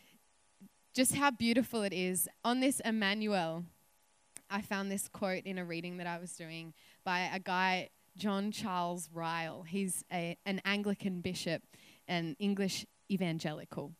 just 0.92 1.14
how 1.14 1.30
beautiful 1.30 1.82
it 1.82 1.94
is. 1.94 2.28
On 2.44 2.60
this 2.60 2.80
Emmanuel, 2.80 3.64
I 4.50 4.60
found 4.60 4.92
this 4.92 5.08
quote 5.08 5.44
in 5.44 5.56
a 5.56 5.64
reading 5.64 5.96
that 5.96 6.06
I 6.06 6.18
was 6.18 6.32
doing 6.32 6.74
by 7.02 7.30
a 7.32 7.38
guy, 7.38 7.88
John 8.18 8.52
Charles 8.52 9.08
Ryle. 9.10 9.62
He's 9.62 10.04
a, 10.12 10.36
an 10.44 10.60
Anglican 10.66 11.22
bishop, 11.22 11.62
an 12.06 12.36
English 12.38 12.84
evangelical. 13.10 13.92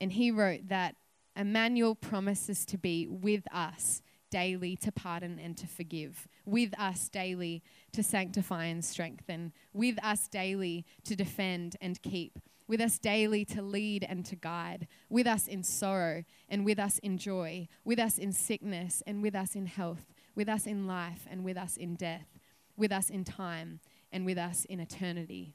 And 0.00 0.10
he 0.10 0.32
wrote 0.32 0.70
that 0.70 0.96
Emmanuel 1.36 1.94
promises 1.94 2.64
to 2.66 2.78
be 2.78 3.06
with 3.06 3.44
us 3.52 4.02
daily 4.30 4.76
to 4.76 4.90
pardon 4.90 5.38
and 5.38 5.56
to 5.58 5.66
forgive, 5.66 6.26
with 6.46 6.72
us 6.78 7.08
daily 7.08 7.62
to 7.92 8.02
sanctify 8.02 8.64
and 8.64 8.84
strengthen, 8.84 9.52
with 9.72 10.02
us 10.02 10.26
daily 10.28 10.86
to 11.04 11.14
defend 11.14 11.76
and 11.80 12.00
keep, 12.02 12.38
with 12.66 12.80
us 12.80 12.98
daily 12.98 13.44
to 13.44 13.60
lead 13.60 14.04
and 14.08 14.24
to 14.24 14.34
guide, 14.34 14.88
with 15.10 15.26
us 15.26 15.46
in 15.46 15.62
sorrow 15.62 16.24
and 16.48 16.64
with 16.64 16.78
us 16.78 16.98
in 16.98 17.18
joy, 17.18 17.68
with 17.84 17.98
us 17.98 18.16
in 18.16 18.32
sickness 18.32 19.02
and 19.06 19.22
with 19.22 19.34
us 19.34 19.54
in 19.54 19.66
health, 19.66 20.14
with 20.34 20.48
us 20.48 20.66
in 20.66 20.86
life 20.86 21.26
and 21.30 21.44
with 21.44 21.58
us 21.58 21.76
in 21.76 21.94
death, 21.94 22.38
with 22.76 22.90
us 22.90 23.10
in 23.10 23.24
time 23.24 23.80
and 24.10 24.24
with 24.24 24.38
us 24.38 24.64
in 24.64 24.80
eternity. 24.80 25.54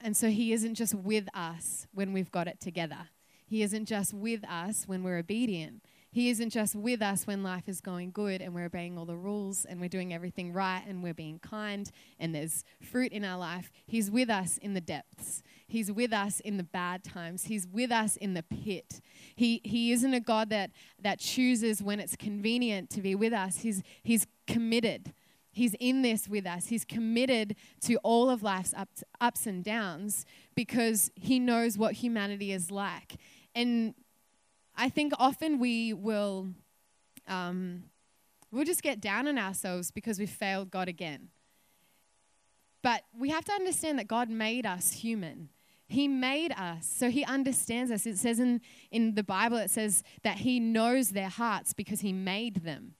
And 0.00 0.16
so 0.16 0.28
he 0.28 0.52
isn't 0.52 0.74
just 0.74 0.94
with 0.94 1.26
us 1.34 1.88
when 1.92 2.12
we've 2.12 2.30
got 2.30 2.46
it 2.46 2.60
together. 2.60 3.08
He 3.46 3.62
isn't 3.62 3.86
just 3.86 4.14
with 4.14 4.44
us 4.48 4.84
when 4.86 5.02
we're 5.02 5.18
obedient. 5.18 5.82
He 6.14 6.30
isn't 6.30 6.50
just 6.50 6.76
with 6.76 7.02
us 7.02 7.26
when 7.26 7.42
life 7.42 7.68
is 7.68 7.80
going 7.80 8.12
good 8.12 8.40
and 8.40 8.54
we're 8.54 8.66
obeying 8.66 8.96
all 8.96 9.04
the 9.04 9.16
rules 9.16 9.64
and 9.64 9.80
we're 9.80 9.88
doing 9.88 10.14
everything 10.14 10.52
right 10.52 10.84
and 10.86 11.02
we're 11.02 11.12
being 11.12 11.40
kind 11.40 11.90
and 12.20 12.32
there's 12.32 12.62
fruit 12.80 13.10
in 13.10 13.24
our 13.24 13.36
life. 13.36 13.72
He's 13.84 14.12
with 14.12 14.30
us 14.30 14.56
in 14.58 14.74
the 14.74 14.80
depths. 14.80 15.42
He's 15.66 15.90
with 15.90 16.12
us 16.12 16.38
in 16.38 16.56
the 16.56 16.62
bad 16.62 17.02
times. 17.02 17.46
He's 17.46 17.66
with 17.66 17.90
us 17.90 18.14
in 18.14 18.34
the 18.34 18.44
pit. 18.44 19.00
He, 19.34 19.60
he 19.64 19.90
isn't 19.90 20.14
a 20.14 20.20
God 20.20 20.50
that, 20.50 20.70
that 21.02 21.18
chooses 21.18 21.82
when 21.82 21.98
it's 21.98 22.14
convenient 22.14 22.90
to 22.90 23.00
be 23.00 23.16
with 23.16 23.32
us. 23.32 23.56
He's, 23.62 23.82
he's 24.04 24.28
committed 24.46 25.12
He's 25.54 25.74
in 25.80 26.02
this 26.02 26.28
with 26.28 26.46
us. 26.46 26.66
He's 26.66 26.84
committed 26.84 27.56
to 27.82 27.96
all 27.98 28.28
of 28.28 28.42
life's 28.42 28.74
ups, 28.74 29.04
ups 29.20 29.46
and 29.46 29.62
downs 29.62 30.26
because 30.54 31.10
he 31.14 31.38
knows 31.38 31.78
what 31.78 31.94
humanity 31.94 32.52
is 32.52 32.70
like. 32.70 33.14
And 33.54 33.94
I 34.76 34.88
think 34.88 35.12
often 35.18 35.58
we 35.58 35.92
will 35.92 36.48
um, 37.28 37.84
we'll 38.50 38.64
just 38.64 38.82
get 38.82 39.00
down 39.00 39.28
on 39.28 39.38
ourselves 39.38 39.90
because 39.90 40.18
we 40.18 40.26
failed 40.26 40.70
God 40.70 40.88
again. 40.88 41.28
But 42.82 43.02
we 43.18 43.30
have 43.30 43.44
to 43.46 43.52
understand 43.52 43.98
that 43.98 44.08
God 44.08 44.28
made 44.28 44.66
us 44.66 44.92
human. 44.92 45.48
He 45.86 46.08
made 46.08 46.52
us, 46.52 46.86
so 46.86 47.10
He 47.10 47.24
understands 47.24 47.90
us. 47.90 48.06
It 48.06 48.18
says 48.18 48.40
in, 48.40 48.60
in 48.90 49.14
the 49.14 49.22
Bible, 49.22 49.56
it 49.58 49.70
says 49.70 50.02
that 50.22 50.38
He 50.38 50.60
knows 50.60 51.10
their 51.10 51.28
hearts 51.28 51.72
because 51.72 52.00
He 52.00 52.12
made 52.12 52.64
them. 52.64 52.94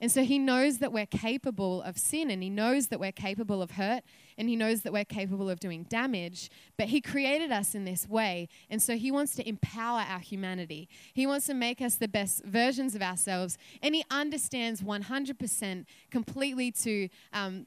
And 0.00 0.12
so 0.12 0.22
he 0.22 0.38
knows 0.38 0.78
that 0.78 0.92
we're 0.92 1.06
capable 1.06 1.82
of 1.82 1.98
sin 1.98 2.30
and 2.30 2.42
he 2.42 2.50
knows 2.50 2.86
that 2.88 3.00
we're 3.00 3.10
capable 3.10 3.60
of 3.60 3.72
hurt 3.72 4.04
and 4.36 4.48
he 4.48 4.54
knows 4.54 4.82
that 4.82 4.92
we're 4.92 5.04
capable 5.04 5.50
of 5.50 5.58
doing 5.58 5.84
damage. 5.84 6.50
But 6.76 6.88
he 6.88 7.00
created 7.00 7.50
us 7.50 7.74
in 7.74 7.84
this 7.84 8.08
way. 8.08 8.48
And 8.70 8.80
so 8.80 8.96
he 8.96 9.10
wants 9.10 9.34
to 9.36 9.48
empower 9.48 10.00
our 10.00 10.20
humanity. 10.20 10.88
He 11.12 11.26
wants 11.26 11.46
to 11.46 11.54
make 11.54 11.80
us 11.80 11.96
the 11.96 12.06
best 12.06 12.44
versions 12.44 12.94
of 12.94 13.02
ourselves. 13.02 13.58
And 13.82 13.94
he 13.94 14.04
understands 14.10 14.82
100% 14.82 15.84
completely 16.10 16.70
to. 16.72 17.08
Um, 17.32 17.66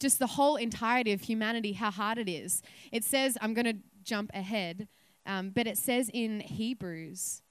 just 0.00 0.20
the 0.20 0.28
whole 0.28 0.54
entirety 0.54 1.12
of 1.12 1.22
humanity, 1.22 1.72
how 1.72 1.90
hard 1.90 2.18
it 2.18 2.28
is. 2.28 2.62
It 2.92 3.02
says, 3.02 3.36
I'm 3.40 3.52
going 3.52 3.64
to 3.64 3.78
jump 4.04 4.30
ahead, 4.32 4.86
um, 5.26 5.50
but 5.50 5.66
it 5.66 5.76
says 5.76 6.08
in 6.14 6.38
Hebrews 6.38 7.42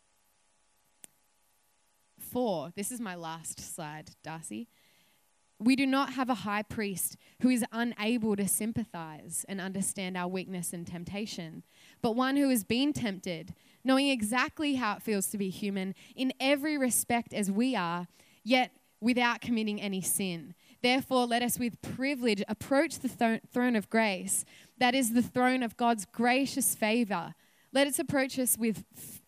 4, 2.31 2.73
this 2.75 2.91
is 2.91 2.99
my 2.99 3.15
last 3.15 3.59
slide, 3.59 4.11
Darcy. 4.23 4.67
We 5.59 5.75
do 5.75 5.87
not 5.87 6.13
have 6.13 6.29
a 6.29 6.35
high 6.35 6.61
priest 6.61 7.17
who 7.41 7.49
is 7.49 7.65
unable 7.71 8.35
to 8.35 8.47
sympathize 8.47 9.45
and 9.49 9.59
understand 9.59 10.15
our 10.15 10.27
weakness 10.27 10.71
and 10.71 10.85
temptation, 10.85 11.63
but 12.01 12.15
one 12.15 12.37
who 12.37 12.49
has 12.49 12.63
been 12.63 12.93
tempted, 12.93 13.55
knowing 13.83 14.09
exactly 14.09 14.75
how 14.75 14.97
it 14.97 15.01
feels 15.01 15.27
to 15.27 15.37
be 15.37 15.49
human 15.49 15.95
in 16.15 16.31
every 16.39 16.77
respect 16.77 17.33
as 17.33 17.49
we 17.49 17.75
are, 17.75 18.07
yet 18.43 18.71
without 19.01 19.41
committing 19.41 19.81
any 19.81 20.01
sin. 20.01 20.53
Therefore, 20.83 21.25
let 21.25 21.41
us 21.41 21.57
with 21.57 21.81
privilege 21.81 22.43
approach 22.47 22.99
the 22.99 23.09
th- 23.09 23.41
throne 23.51 23.75
of 23.75 23.89
grace, 23.89 24.45
that 24.77 24.93
is 24.93 25.13
the 25.13 25.23
throne 25.23 25.63
of 25.63 25.75
God's 25.75 26.05
gracious 26.05 26.75
favor 26.75 27.33
let 27.73 27.87
us 27.87 27.99
approach 27.99 28.39
us 28.39 28.57
with, 28.57 28.83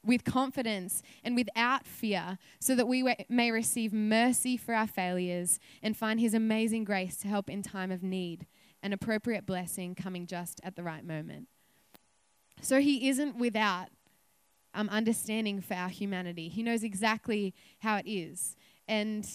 with 0.05 0.23
confidence 0.23 1.01
and 1.23 1.35
without 1.35 1.85
fear, 1.85 2.37
so 2.59 2.75
that 2.75 2.87
we 2.87 3.15
may 3.27 3.51
receive 3.51 3.91
mercy 3.91 4.55
for 4.55 4.73
our 4.73 4.87
failures 4.87 5.59
and 5.83 5.95
find 5.95 6.19
His 6.19 6.33
amazing 6.33 6.83
grace 6.83 7.17
to 7.17 7.27
help 7.27 7.49
in 7.49 7.61
time 7.61 7.91
of 7.91 8.01
need, 8.03 8.47
an 8.81 8.93
appropriate 8.93 9.45
blessing 9.45 9.95
coming 9.95 10.25
just 10.25 10.61
at 10.63 10.75
the 10.75 10.83
right 10.83 11.05
moment. 11.05 11.47
So 12.61 12.79
He 12.79 13.09
isn't 13.09 13.37
without 13.37 13.89
um, 14.73 14.89
understanding 14.89 15.61
for 15.61 15.73
our 15.73 15.89
humanity. 15.89 16.47
He 16.49 16.63
knows 16.63 16.83
exactly 16.83 17.53
how 17.79 17.97
it 17.97 18.05
is. 18.07 18.55
And 18.87 19.27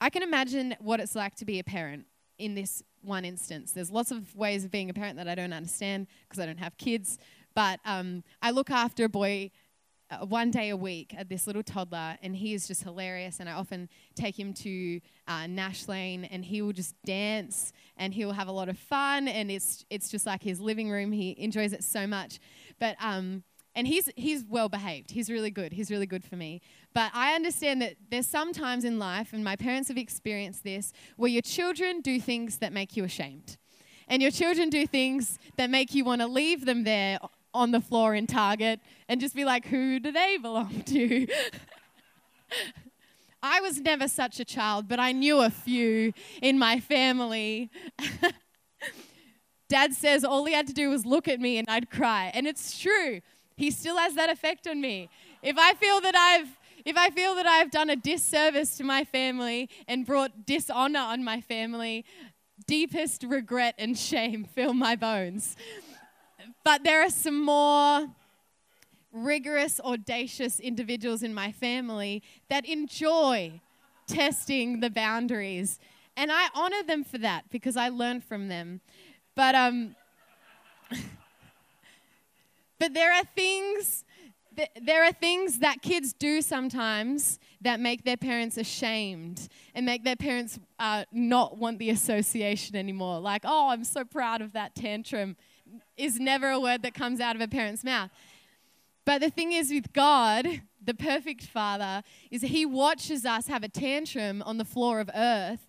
I 0.00 0.10
can 0.10 0.22
imagine 0.22 0.74
what 0.80 1.00
it's 1.00 1.14
like 1.14 1.36
to 1.36 1.44
be 1.44 1.58
a 1.58 1.64
parent 1.64 2.06
in 2.38 2.54
this 2.54 2.82
one 3.02 3.24
instance. 3.24 3.72
There's 3.72 3.90
lots 3.90 4.10
of 4.10 4.34
ways 4.34 4.64
of 4.64 4.70
being 4.70 4.90
a 4.90 4.94
parent 4.94 5.16
that 5.16 5.28
I 5.28 5.34
don't 5.34 5.52
understand 5.52 6.06
because 6.28 6.42
I 6.42 6.46
don't 6.46 6.58
have 6.58 6.76
kids. 6.78 7.18
But 7.54 7.80
um, 7.84 8.24
I 8.42 8.50
look 8.50 8.70
after 8.70 9.04
a 9.04 9.08
boy 9.08 9.50
uh, 10.10 10.26
one 10.26 10.50
day 10.50 10.68
a 10.68 10.76
week 10.76 11.14
at 11.16 11.28
this 11.28 11.46
little 11.46 11.62
toddler, 11.62 12.18
and 12.22 12.36
he 12.36 12.54
is 12.54 12.66
just 12.68 12.82
hilarious. 12.82 13.40
And 13.40 13.48
I 13.48 13.52
often 13.52 13.88
take 14.14 14.38
him 14.38 14.52
to 14.54 15.00
uh, 15.26 15.46
Nash 15.46 15.88
Lane, 15.88 16.24
and 16.24 16.44
he 16.44 16.62
will 16.62 16.72
just 16.72 16.94
dance, 17.04 17.72
and 17.96 18.12
he 18.12 18.24
will 18.24 18.32
have 18.32 18.48
a 18.48 18.52
lot 18.52 18.68
of 18.68 18.78
fun, 18.78 19.28
and 19.28 19.50
it's 19.50 19.84
it's 19.90 20.10
just 20.10 20.26
like 20.26 20.42
his 20.42 20.60
living 20.60 20.90
room. 20.90 21.12
He 21.12 21.34
enjoys 21.38 21.72
it 21.72 21.84
so 21.84 22.06
much. 22.06 22.38
But 22.78 22.96
um, 23.00 23.44
and 23.74 23.86
he's 23.86 24.10
he's 24.16 24.44
well 24.44 24.68
behaved. 24.68 25.10
He's 25.10 25.30
really 25.30 25.50
good. 25.50 25.72
He's 25.72 25.90
really 25.90 26.06
good 26.06 26.24
for 26.24 26.36
me. 26.36 26.60
But 26.92 27.10
I 27.14 27.34
understand 27.34 27.80
that 27.82 27.94
there's 28.10 28.26
some 28.26 28.52
times 28.52 28.84
in 28.84 28.98
life, 28.98 29.32
and 29.32 29.42
my 29.42 29.56
parents 29.56 29.88
have 29.88 29.98
experienced 29.98 30.64
this, 30.64 30.92
where 31.16 31.30
your 31.30 31.42
children 31.42 32.00
do 32.00 32.20
things 32.20 32.58
that 32.58 32.72
make 32.72 32.96
you 32.96 33.04
ashamed. 33.04 33.56
And 34.06 34.20
your 34.20 34.30
children 34.30 34.68
do 34.68 34.86
things 34.86 35.38
that 35.56 35.70
make 35.70 35.94
you 35.94 36.04
want 36.04 36.20
to 36.20 36.26
leave 36.26 36.66
them 36.66 36.84
there 36.84 37.18
on 37.54 37.70
the 37.70 37.80
floor 37.80 38.14
in 38.14 38.26
Target 38.26 38.80
and 39.08 39.20
just 39.20 39.34
be 39.34 39.44
like, 39.44 39.66
who 39.66 40.00
do 40.00 40.12
they 40.12 40.36
belong 40.36 40.82
to? 40.82 41.26
I 43.42 43.60
was 43.60 43.80
never 43.80 44.08
such 44.08 44.40
a 44.40 44.44
child, 44.44 44.88
but 44.88 44.98
I 44.98 45.12
knew 45.12 45.40
a 45.40 45.50
few 45.50 46.12
in 46.42 46.58
my 46.58 46.80
family. 46.80 47.70
Dad 49.68 49.94
says 49.94 50.24
all 50.24 50.44
he 50.44 50.54
had 50.54 50.66
to 50.66 50.72
do 50.72 50.90
was 50.90 51.06
look 51.06 51.28
at 51.28 51.40
me 51.40 51.58
and 51.58 51.68
I'd 51.68 51.90
cry. 51.90 52.30
And 52.34 52.46
it's 52.46 52.78
true. 52.78 53.20
He 53.56 53.70
still 53.70 53.98
has 53.98 54.14
that 54.14 54.30
effect 54.30 54.66
on 54.66 54.80
me. 54.80 55.08
If 55.42 55.56
I 55.58 55.74
feel 55.74 56.00
that 56.00 56.16
I've 56.16 56.48
if 56.84 56.98
I 56.98 57.08
feel 57.08 57.34
that 57.36 57.46
I've 57.46 57.70
done 57.70 57.88
a 57.88 57.96
disservice 57.96 58.76
to 58.76 58.84
my 58.84 59.04
family 59.04 59.70
and 59.88 60.04
brought 60.04 60.44
dishonor 60.44 60.98
on 60.98 61.24
my 61.24 61.40
family, 61.40 62.04
deepest 62.66 63.22
regret 63.22 63.74
and 63.78 63.98
shame 63.98 64.44
fill 64.44 64.74
my 64.74 64.94
bones. 64.94 65.56
But 66.64 66.84
there 66.84 67.02
are 67.02 67.10
some 67.10 67.44
more 67.44 68.08
rigorous, 69.12 69.80
audacious 69.80 70.58
individuals 70.60 71.22
in 71.22 71.32
my 71.32 71.52
family 71.52 72.22
that 72.48 72.66
enjoy 72.66 73.60
testing 74.06 74.80
the 74.80 74.90
boundaries. 74.90 75.78
And 76.16 76.30
I 76.32 76.48
honor 76.54 76.82
them 76.82 77.04
for 77.04 77.18
that 77.18 77.50
because 77.50 77.76
I 77.76 77.88
learn 77.88 78.20
from 78.20 78.48
them. 78.48 78.80
But 79.34 79.54
um 79.54 79.94
but 82.78 82.94
there 82.94 83.12
are 83.12 83.24
things 83.24 84.04
there 84.80 85.04
are 85.04 85.12
things 85.12 85.58
that 85.58 85.82
kids 85.82 86.12
do 86.12 86.40
sometimes 86.40 87.38
that 87.60 87.80
make 87.80 88.04
their 88.04 88.16
parents 88.16 88.56
ashamed 88.56 89.48
and 89.74 89.84
make 89.84 90.04
their 90.04 90.16
parents 90.16 90.58
uh, 90.78 91.04
not 91.12 91.58
want 91.58 91.78
the 91.78 91.90
association 91.90 92.76
anymore. 92.76 93.18
Like, 93.20 93.42
oh, 93.44 93.70
I'm 93.70 93.84
so 93.84 94.04
proud 94.04 94.42
of 94.42 94.52
that 94.52 94.74
tantrum, 94.74 95.36
is 95.96 96.18
never 96.18 96.50
a 96.50 96.60
word 96.60 96.82
that 96.82 96.94
comes 96.94 97.20
out 97.20 97.36
of 97.36 97.42
a 97.42 97.48
parent's 97.48 97.84
mouth. 97.84 98.10
But 99.04 99.20
the 99.20 99.30
thing 99.30 99.52
is 99.52 99.70
with 99.70 99.92
God, 99.92 100.62
the 100.82 100.94
perfect 100.94 101.44
father, 101.44 102.02
is 102.30 102.42
he 102.42 102.64
watches 102.64 103.24
us 103.24 103.46
have 103.48 103.62
a 103.62 103.68
tantrum 103.68 104.42
on 104.42 104.58
the 104.58 104.64
floor 104.64 105.00
of 105.00 105.10
earth 105.14 105.68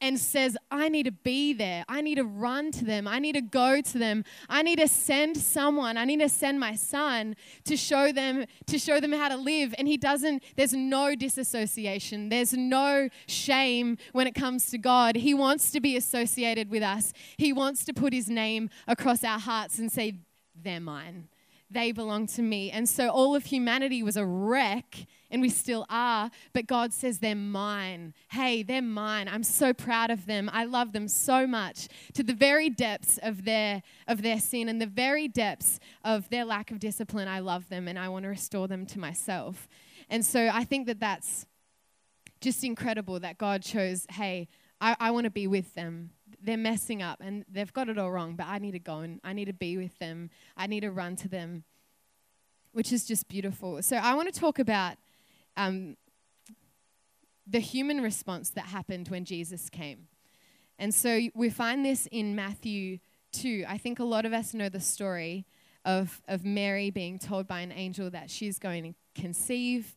and 0.00 0.18
says, 0.18 0.56
I 0.70 0.88
need 0.88 1.04
to 1.04 1.12
be 1.12 1.52
there. 1.52 1.84
I 1.88 2.00
need 2.00 2.16
to 2.16 2.24
run 2.24 2.72
to 2.72 2.84
them. 2.84 3.08
I 3.08 3.18
need 3.18 3.34
to 3.34 3.40
go 3.40 3.80
to 3.80 3.98
them. 3.98 4.24
I 4.48 4.62
need 4.62 4.78
to 4.78 4.88
send 4.88 5.36
someone. 5.36 5.96
I 5.96 6.04
need 6.04 6.20
to 6.20 6.28
send 6.28 6.60
my 6.60 6.74
son 6.74 7.36
to 7.64 7.76
show 7.76 8.12
them 8.12 8.44
to 8.66 8.78
show 8.78 9.00
them 9.00 9.12
how 9.12 9.28
to 9.28 9.36
live. 9.36 9.74
And 9.78 9.88
he 9.88 9.96
doesn't 9.96 10.42
there's 10.56 10.74
no 10.74 11.14
disassociation. 11.14 12.28
There's 12.28 12.52
no 12.52 13.08
shame 13.26 13.98
when 14.12 14.26
it 14.26 14.34
comes 14.34 14.70
to 14.70 14.78
God. 14.78 15.16
He 15.16 15.34
wants 15.34 15.70
to 15.70 15.80
be 15.80 15.96
associated 15.96 16.70
with 16.70 16.82
us. 16.82 17.12
He 17.36 17.52
wants 17.52 17.84
to 17.86 17.92
put 17.92 18.12
his 18.12 18.28
name 18.28 18.70
across 18.86 19.24
our 19.24 19.38
hearts 19.38 19.78
and 19.78 19.90
say 19.90 20.18
they're 20.54 20.80
mine 20.80 21.28
they 21.70 21.92
belong 21.92 22.26
to 22.28 22.42
me. 22.42 22.70
And 22.70 22.88
so 22.88 23.08
all 23.08 23.34
of 23.34 23.46
humanity 23.46 24.02
was 24.02 24.16
a 24.16 24.24
wreck, 24.24 25.06
and 25.30 25.42
we 25.42 25.48
still 25.48 25.86
are, 25.88 26.30
but 26.52 26.66
God 26.66 26.92
says 26.92 27.18
they're 27.18 27.34
mine. 27.34 28.14
Hey, 28.30 28.62
they're 28.62 28.82
mine. 28.82 29.28
I'm 29.28 29.42
so 29.42 29.72
proud 29.72 30.10
of 30.10 30.26
them. 30.26 30.48
I 30.52 30.64
love 30.64 30.92
them 30.92 31.08
so 31.08 31.46
much. 31.46 31.88
To 32.14 32.22
the 32.22 32.34
very 32.34 32.70
depths 32.70 33.18
of 33.22 33.44
their 33.44 33.82
of 34.06 34.22
their 34.22 34.38
sin 34.38 34.68
and 34.68 34.80
the 34.80 34.86
very 34.86 35.26
depths 35.26 35.80
of 36.04 36.28
their 36.30 36.44
lack 36.44 36.70
of 36.70 36.78
discipline, 36.78 37.28
I 37.28 37.40
love 37.40 37.68
them 37.68 37.88
and 37.88 37.98
I 37.98 38.08
want 38.08 38.24
to 38.24 38.28
restore 38.28 38.68
them 38.68 38.86
to 38.86 38.98
myself. 38.98 39.68
And 40.08 40.24
so 40.24 40.50
I 40.52 40.64
think 40.64 40.86
that 40.86 41.00
that's 41.00 41.46
just 42.40 42.62
incredible 42.62 43.18
that 43.20 43.38
God 43.38 43.62
chose, 43.62 44.06
hey, 44.10 44.48
I, 44.80 44.96
I 45.00 45.10
want 45.10 45.24
to 45.24 45.30
be 45.30 45.46
with 45.46 45.74
them 45.74 46.10
they're 46.44 46.56
messing 46.56 47.02
up 47.02 47.20
and 47.20 47.44
they've 47.50 47.72
got 47.72 47.88
it 47.88 47.98
all 47.98 48.10
wrong, 48.10 48.36
but 48.36 48.46
I 48.46 48.58
need 48.58 48.72
to 48.72 48.78
go 48.78 48.98
and 48.98 49.20
I 49.24 49.32
need 49.32 49.46
to 49.46 49.54
be 49.54 49.76
with 49.76 49.98
them. 49.98 50.30
I 50.56 50.66
need 50.66 50.80
to 50.80 50.90
run 50.90 51.16
to 51.16 51.28
them, 51.28 51.64
which 52.72 52.92
is 52.92 53.06
just 53.06 53.28
beautiful. 53.28 53.82
So 53.82 53.96
I 53.96 54.14
want 54.14 54.32
to 54.32 54.38
talk 54.38 54.58
about 54.58 54.96
um, 55.56 55.96
the 57.46 57.60
human 57.60 58.02
response 58.02 58.50
that 58.50 58.66
happened 58.66 59.08
when 59.08 59.24
Jesus 59.24 59.70
came. 59.70 60.08
And 60.78 60.94
so 60.94 61.20
we 61.34 61.48
find 61.50 61.84
this 61.84 62.06
in 62.12 62.34
Matthew 62.34 62.98
2. 63.32 63.64
I 63.66 63.78
think 63.78 63.98
a 63.98 64.04
lot 64.04 64.26
of 64.26 64.32
us 64.32 64.52
know 64.52 64.68
the 64.68 64.80
story 64.80 65.46
of, 65.84 66.20
of 66.28 66.44
Mary 66.44 66.90
being 66.90 67.18
told 67.18 67.46
by 67.46 67.60
an 67.60 67.72
angel 67.72 68.10
that 68.10 68.30
she's 68.30 68.58
going 68.58 68.82
to 68.84 69.20
conceive. 69.20 69.94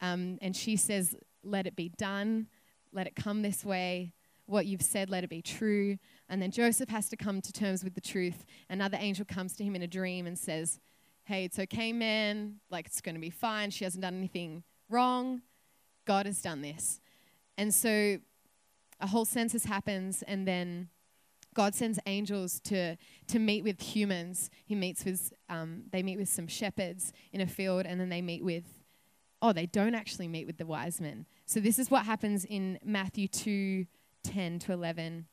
Um, 0.00 0.38
and 0.42 0.54
she 0.54 0.76
says, 0.76 1.16
Let 1.42 1.66
it 1.66 1.74
be 1.74 1.88
done, 1.96 2.48
let 2.92 3.06
it 3.06 3.16
come 3.16 3.42
this 3.42 3.64
way 3.64 4.12
what 4.46 4.66
you've 4.66 4.82
said, 4.82 5.10
let 5.10 5.24
it 5.24 5.30
be 5.30 5.42
true. 5.42 5.98
And 6.28 6.40
then 6.42 6.50
Joseph 6.50 6.88
has 6.88 7.08
to 7.10 7.16
come 7.16 7.40
to 7.40 7.52
terms 7.52 7.84
with 7.84 7.94
the 7.94 8.00
truth. 8.00 8.44
Another 8.68 8.98
angel 9.00 9.24
comes 9.24 9.54
to 9.56 9.64
him 9.64 9.74
in 9.74 9.82
a 9.82 9.86
dream 9.86 10.26
and 10.26 10.38
says, 10.38 10.80
Hey, 11.24 11.44
it's 11.44 11.58
okay, 11.58 11.92
man. 11.92 12.56
Like, 12.68 12.86
it's 12.86 13.00
going 13.00 13.14
to 13.14 13.20
be 13.20 13.30
fine. 13.30 13.70
She 13.70 13.84
hasn't 13.84 14.02
done 14.02 14.16
anything 14.16 14.64
wrong. 14.88 15.42
God 16.04 16.26
has 16.26 16.42
done 16.42 16.62
this. 16.62 17.00
And 17.56 17.72
so 17.72 18.18
a 19.00 19.06
whole 19.06 19.24
census 19.24 19.64
happens, 19.64 20.22
and 20.22 20.48
then 20.48 20.88
God 21.54 21.74
sends 21.74 21.98
angels 22.06 22.60
to, 22.64 22.96
to 23.28 23.38
meet 23.38 23.62
with 23.62 23.80
humans. 23.80 24.50
He 24.64 24.74
meets 24.74 25.04
with, 25.04 25.32
um, 25.48 25.84
they 25.90 26.02
meet 26.02 26.18
with 26.18 26.28
some 26.28 26.48
shepherds 26.48 27.12
in 27.32 27.40
a 27.40 27.46
field, 27.46 27.84
and 27.86 28.00
then 28.00 28.08
they 28.08 28.22
meet 28.22 28.44
with, 28.44 28.64
oh, 29.42 29.52
they 29.52 29.66
don't 29.66 29.94
actually 29.94 30.28
meet 30.28 30.46
with 30.46 30.56
the 30.56 30.66
wise 30.66 31.00
men. 31.00 31.26
So 31.46 31.60
this 31.60 31.78
is 31.78 31.90
what 31.90 32.06
happens 32.06 32.44
in 32.44 32.78
Matthew 32.84 33.28
2 33.28 33.86
10 34.24 34.58
to 34.60 34.72
11, 34.72 35.26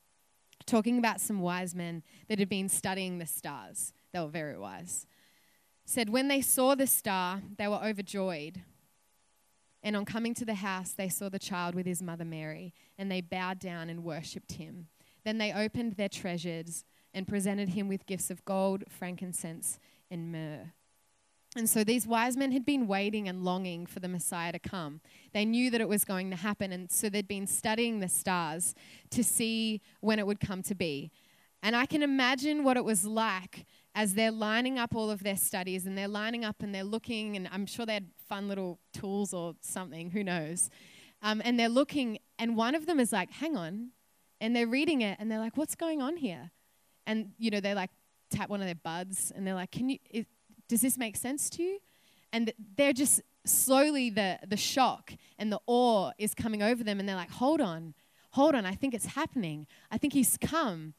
talking 0.66 0.98
about 0.98 1.22
some 1.22 1.42
wise 1.42 1.76
men 1.76 2.04
that 2.28 2.40
had 2.40 2.50
been 2.50 2.70
studying 2.70 3.18
the 3.18 3.26
stars. 3.26 3.94
They 4.14 4.20
were 4.20 4.28
very 4.28 4.58
wise. 4.58 5.06
Said, 5.86 6.10
when 6.10 6.28
they 6.28 6.42
saw 6.42 6.76
the 6.76 6.88
star, 6.88 7.42
they 7.58 7.68
were 7.68 7.84
overjoyed. 7.84 8.62
And 9.82 9.96
on 9.96 10.06
coming 10.06 10.34
to 10.36 10.46
the 10.46 10.56
house, 10.56 10.92
they 10.92 11.10
saw 11.10 11.30
the 11.30 11.40
child 11.40 11.74
with 11.74 11.86
his 11.86 12.02
mother 12.02 12.26
Mary, 12.26 12.74
and 12.98 13.12
they 13.12 13.22
bowed 13.22 13.60
down 13.60 13.90
and 13.90 14.04
worshipped 14.04 14.54
him. 14.54 14.88
Then 15.24 15.38
they 15.38 15.54
opened 15.54 15.94
their 15.94 16.10
treasures 16.10 16.84
and 17.14 17.28
presented 17.28 17.70
him 17.70 17.88
with 17.88 18.06
gifts 18.06 18.30
of 18.30 18.44
gold, 18.46 18.84
frankincense, 18.90 19.80
and 20.12 20.32
myrrh. 20.32 20.74
And 21.56 21.68
so 21.68 21.84
these 21.84 22.06
wise 22.06 22.38
men 22.38 22.52
had 22.52 22.64
been 22.64 22.88
waiting 22.88 23.28
and 23.28 23.44
longing 23.44 23.88
for 23.88 24.00
the 24.00 24.08
Messiah 24.08 24.52
to 24.52 24.60
come. 24.60 25.02
They 25.34 25.46
knew 25.46 25.72
that 25.72 25.82
it 25.82 25.90
was 25.90 26.06
going 26.06 26.30
to 26.30 26.36
happen, 26.36 26.72
and 26.72 26.92
so 26.92 27.10
they'd 27.10 27.28
been 27.28 27.48
studying 27.48 28.00
the 28.00 28.08
stars 28.08 28.76
to 29.10 29.24
see 29.24 29.82
when 30.00 30.20
it 30.20 30.28
would 30.28 30.40
come 30.40 30.62
to 30.64 30.76
be. 30.76 31.12
And 31.64 31.76
I 31.76 31.88
can 31.88 32.04
imagine 32.04 32.64
what 32.64 32.78
it 32.78 32.86
was 32.86 33.04
like 33.04 33.66
as 33.96 34.14
they're 34.14 34.32
lining 34.32 34.78
up 34.78 34.96
all 34.96 35.10
of 35.10 35.24
their 35.24 35.36
studies 35.36 35.86
and 35.86 35.98
they're 35.98 36.08
lining 36.08 36.46
up 36.46 36.62
and 36.62 36.74
they're 36.74 36.84
looking, 36.84 37.36
and 37.36 37.50
I'm 37.52 37.66
sure 37.66 37.86
they 37.86 37.96
had 37.96 38.12
fun 38.28 38.48
little 38.48 38.80
tools 38.94 39.34
or 39.34 39.56
something, 39.62 40.12
who 40.12 40.24
knows. 40.24 40.70
Um, 41.24 41.42
and 41.44 41.60
they're 41.60 41.68
looking, 41.68 42.20
and 42.38 42.56
one 42.56 42.76
of 42.76 42.86
them 42.86 43.00
is 43.00 43.12
like, 43.12 43.32
hang 43.32 43.58
on. 43.58 43.90
And 44.40 44.56
they're 44.56 44.68
reading 44.68 45.02
it, 45.02 45.18
and 45.20 45.30
they're 45.30 45.40
like, 45.40 45.58
what's 45.58 45.76
going 45.76 46.02
on 46.02 46.16
here? 46.16 46.52
And, 47.08 47.32
you 47.40 47.50
know, 47.50 47.60
they 47.60 47.74
like 47.74 47.90
tap 48.30 48.50
one 48.50 48.62
of 48.62 48.68
their 48.68 48.76
buds, 48.76 49.34
and 49.36 49.46
they're 49.46 49.56
like, 49.56 49.72
can 49.72 49.90
you, 49.90 49.98
is, 50.12 50.26
does 50.70 50.82
this 50.82 50.98
make 50.98 51.18
sense 51.18 51.50
to 51.50 51.64
you? 51.64 51.80
And 52.32 52.54
they're 52.78 52.94
just 52.94 53.22
slowly 53.46 54.10
the, 54.10 54.40
the 54.48 54.56
shock 54.56 55.14
and 55.38 55.52
the 55.52 55.60
awe 55.68 56.12
is 56.18 56.34
coming 56.34 56.64
over 56.64 56.84
them, 56.84 57.00
and 57.00 57.10
they're 57.10 57.16
like, 57.16 57.32
hold 57.32 57.60
on, 57.60 57.96
hold 58.32 58.56
on, 58.56 58.66
I 58.66 58.76
think 58.76 58.94
it's 58.94 59.08
happening. 59.08 59.68
I 59.92 59.98
think 59.98 60.14
he's 60.14 60.38
come. 60.38 60.94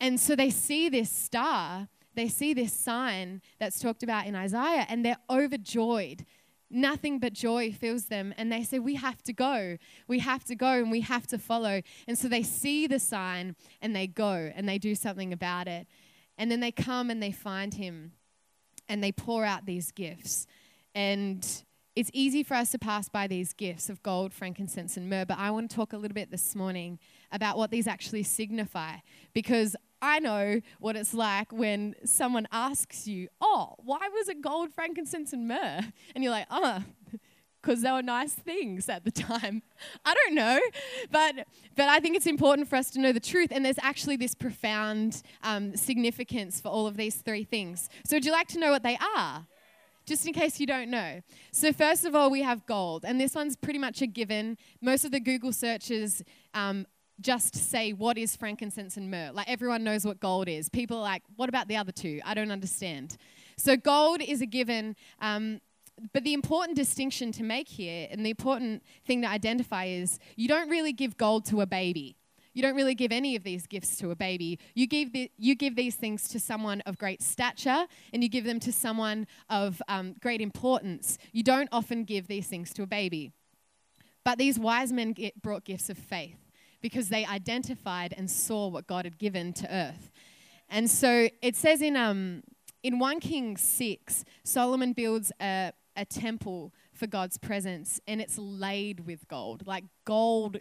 And 0.00 0.18
so 0.18 0.34
they 0.34 0.50
see 0.50 0.88
this 0.88 1.10
star, 1.10 1.88
they 2.14 2.28
see 2.28 2.54
this 2.54 2.72
sign 2.72 3.42
that's 3.60 3.78
talked 3.78 4.02
about 4.02 4.26
in 4.26 4.34
Isaiah, 4.34 4.86
and 4.88 5.04
they're 5.04 5.18
overjoyed. 5.30 6.24
Nothing 6.70 7.18
but 7.18 7.34
joy 7.34 7.72
fills 7.72 8.06
them, 8.06 8.34
and 8.36 8.50
they 8.50 8.64
say, 8.64 8.78
We 8.78 8.94
have 8.94 9.22
to 9.24 9.32
go. 9.32 9.76
We 10.08 10.18
have 10.20 10.44
to 10.44 10.56
go, 10.56 10.72
and 10.72 10.90
we 10.90 11.02
have 11.02 11.26
to 11.28 11.38
follow. 11.38 11.82
And 12.08 12.18
so 12.18 12.26
they 12.26 12.42
see 12.42 12.86
the 12.86 12.98
sign, 12.98 13.54
and 13.80 13.94
they 13.94 14.06
go, 14.06 14.50
and 14.54 14.68
they 14.68 14.78
do 14.78 14.94
something 14.94 15.32
about 15.32 15.68
it. 15.68 15.86
And 16.36 16.50
then 16.50 16.60
they 16.60 16.72
come 16.72 17.10
and 17.10 17.22
they 17.22 17.30
find 17.30 17.74
him 17.74 18.12
and 18.88 19.02
they 19.02 19.12
pour 19.12 19.44
out 19.44 19.66
these 19.66 19.90
gifts. 19.90 20.46
And 20.94 21.46
it's 21.96 22.10
easy 22.12 22.42
for 22.42 22.54
us 22.54 22.72
to 22.72 22.78
pass 22.78 23.08
by 23.08 23.26
these 23.26 23.52
gifts 23.52 23.88
of 23.88 24.02
gold, 24.02 24.32
frankincense, 24.32 24.96
and 24.96 25.08
myrrh, 25.08 25.24
but 25.24 25.38
I 25.38 25.50
want 25.50 25.70
to 25.70 25.76
talk 25.76 25.92
a 25.92 25.96
little 25.96 26.14
bit 26.14 26.30
this 26.30 26.54
morning 26.54 26.98
about 27.30 27.56
what 27.56 27.70
these 27.70 27.86
actually 27.86 28.24
signify 28.24 28.96
because 29.32 29.76
I 30.02 30.18
know 30.18 30.60
what 30.80 30.96
it's 30.96 31.14
like 31.14 31.52
when 31.52 31.94
someone 32.04 32.46
asks 32.52 33.06
you, 33.06 33.28
Oh, 33.40 33.74
why 33.78 34.08
was 34.12 34.28
it 34.28 34.42
gold, 34.42 34.72
frankincense, 34.74 35.32
and 35.32 35.48
myrrh? 35.48 35.80
And 36.14 36.24
you're 36.24 36.32
like, 36.32 36.46
Oh, 36.50 36.82
because 37.64 37.82
they 37.82 37.90
were 37.90 38.02
nice 38.02 38.32
things 38.32 38.88
at 38.88 39.04
the 39.04 39.10
time. 39.10 39.62
I 40.04 40.14
don't 40.14 40.34
know, 40.34 40.60
but 41.10 41.46
but 41.76 41.88
I 41.88 42.00
think 42.00 42.16
it's 42.16 42.26
important 42.26 42.68
for 42.68 42.76
us 42.76 42.90
to 42.90 43.00
know 43.00 43.12
the 43.12 43.20
truth. 43.20 43.50
And 43.50 43.64
there's 43.64 43.78
actually 43.80 44.16
this 44.16 44.34
profound 44.34 45.22
um, 45.42 45.76
significance 45.76 46.60
for 46.60 46.68
all 46.68 46.86
of 46.86 46.96
these 46.96 47.16
three 47.16 47.44
things. 47.44 47.88
So 48.04 48.16
would 48.16 48.24
you 48.24 48.32
like 48.32 48.48
to 48.48 48.58
know 48.58 48.70
what 48.70 48.82
they 48.82 48.98
are? 49.16 49.46
Just 50.06 50.26
in 50.26 50.34
case 50.34 50.60
you 50.60 50.66
don't 50.66 50.90
know. 50.90 51.22
So 51.50 51.72
first 51.72 52.04
of 52.04 52.14
all, 52.14 52.30
we 52.30 52.42
have 52.42 52.66
gold, 52.66 53.04
and 53.06 53.18
this 53.18 53.34
one's 53.34 53.56
pretty 53.56 53.78
much 53.78 54.02
a 54.02 54.06
given. 54.06 54.58
Most 54.82 55.06
of 55.06 55.12
the 55.12 55.20
Google 55.20 55.52
searches 55.52 56.22
um, 56.52 56.86
just 57.20 57.56
say 57.56 57.92
what 57.92 58.18
is 58.18 58.36
frankincense 58.36 58.98
and 58.98 59.10
myrrh. 59.10 59.30
Like 59.32 59.48
everyone 59.48 59.82
knows 59.82 60.04
what 60.04 60.20
gold 60.20 60.48
is. 60.48 60.68
People 60.68 60.98
are 60.98 61.02
like, 61.02 61.22
what 61.36 61.48
about 61.48 61.68
the 61.68 61.76
other 61.76 61.92
two? 61.92 62.20
I 62.24 62.34
don't 62.34 62.50
understand. 62.50 63.16
So 63.56 63.76
gold 63.76 64.20
is 64.20 64.42
a 64.42 64.46
given. 64.46 64.96
Um, 65.20 65.60
but 66.12 66.24
the 66.24 66.34
important 66.34 66.76
distinction 66.76 67.32
to 67.32 67.42
make 67.42 67.68
here, 67.68 68.08
and 68.10 68.24
the 68.24 68.30
important 68.30 68.82
thing 69.06 69.22
to 69.22 69.28
identify 69.28 69.84
is 69.84 70.18
you 70.36 70.48
don't 70.48 70.68
really 70.68 70.92
give 70.92 71.16
gold 71.16 71.44
to 71.46 71.60
a 71.60 71.66
baby. 71.66 72.16
You 72.52 72.62
don't 72.62 72.76
really 72.76 72.94
give 72.94 73.10
any 73.10 73.34
of 73.34 73.42
these 73.42 73.66
gifts 73.66 73.96
to 73.98 74.12
a 74.12 74.16
baby. 74.16 74.60
You 74.74 74.86
give, 74.86 75.12
the, 75.12 75.30
you 75.36 75.56
give 75.56 75.74
these 75.74 75.96
things 75.96 76.28
to 76.28 76.38
someone 76.38 76.80
of 76.82 76.98
great 76.98 77.20
stature 77.20 77.86
and 78.12 78.22
you 78.22 78.28
give 78.28 78.44
them 78.44 78.60
to 78.60 78.72
someone 78.72 79.26
of 79.50 79.82
um, 79.88 80.14
great 80.20 80.40
importance. 80.40 81.18
You 81.32 81.42
don't 81.42 81.68
often 81.72 82.04
give 82.04 82.28
these 82.28 82.46
things 82.46 82.72
to 82.74 82.84
a 82.84 82.86
baby. 82.86 83.32
But 84.24 84.38
these 84.38 84.58
wise 84.58 84.92
men 84.92 85.12
get, 85.12 85.42
brought 85.42 85.64
gifts 85.64 85.90
of 85.90 85.98
faith 85.98 86.38
because 86.80 87.08
they 87.08 87.26
identified 87.26 88.14
and 88.16 88.30
saw 88.30 88.68
what 88.68 88.86
God 88.86 89.04
had 89.04 89.18
given 89.18 89.52
to 89.54 89.74
earth. 89.74 90.12
And 90.68 90.88
so 90.88 91.28
it 91.42 91.56
says 91.56 91.82
in, 91.82 91.96
um, 91.96 92.42
in 92.84 93.00
1 93.00 93.20
Kings 93.20 93.62
6, 93.62 94.24
Solomon 94.44 94.92
builds 94.92 95.32
a, 95.40 95.72
a 95.96 96.04
temple 96.04 96.72
for 96.92 97.06
God's 97.06 97.38
presence 97.38 98.00
and 98.06 98.20
it's 98.20 98.38
laid 98.38 99.00
with 99.00 99.26
gold. 99.28 99.66
Like 99.66 99.84
gold 100.04 100.58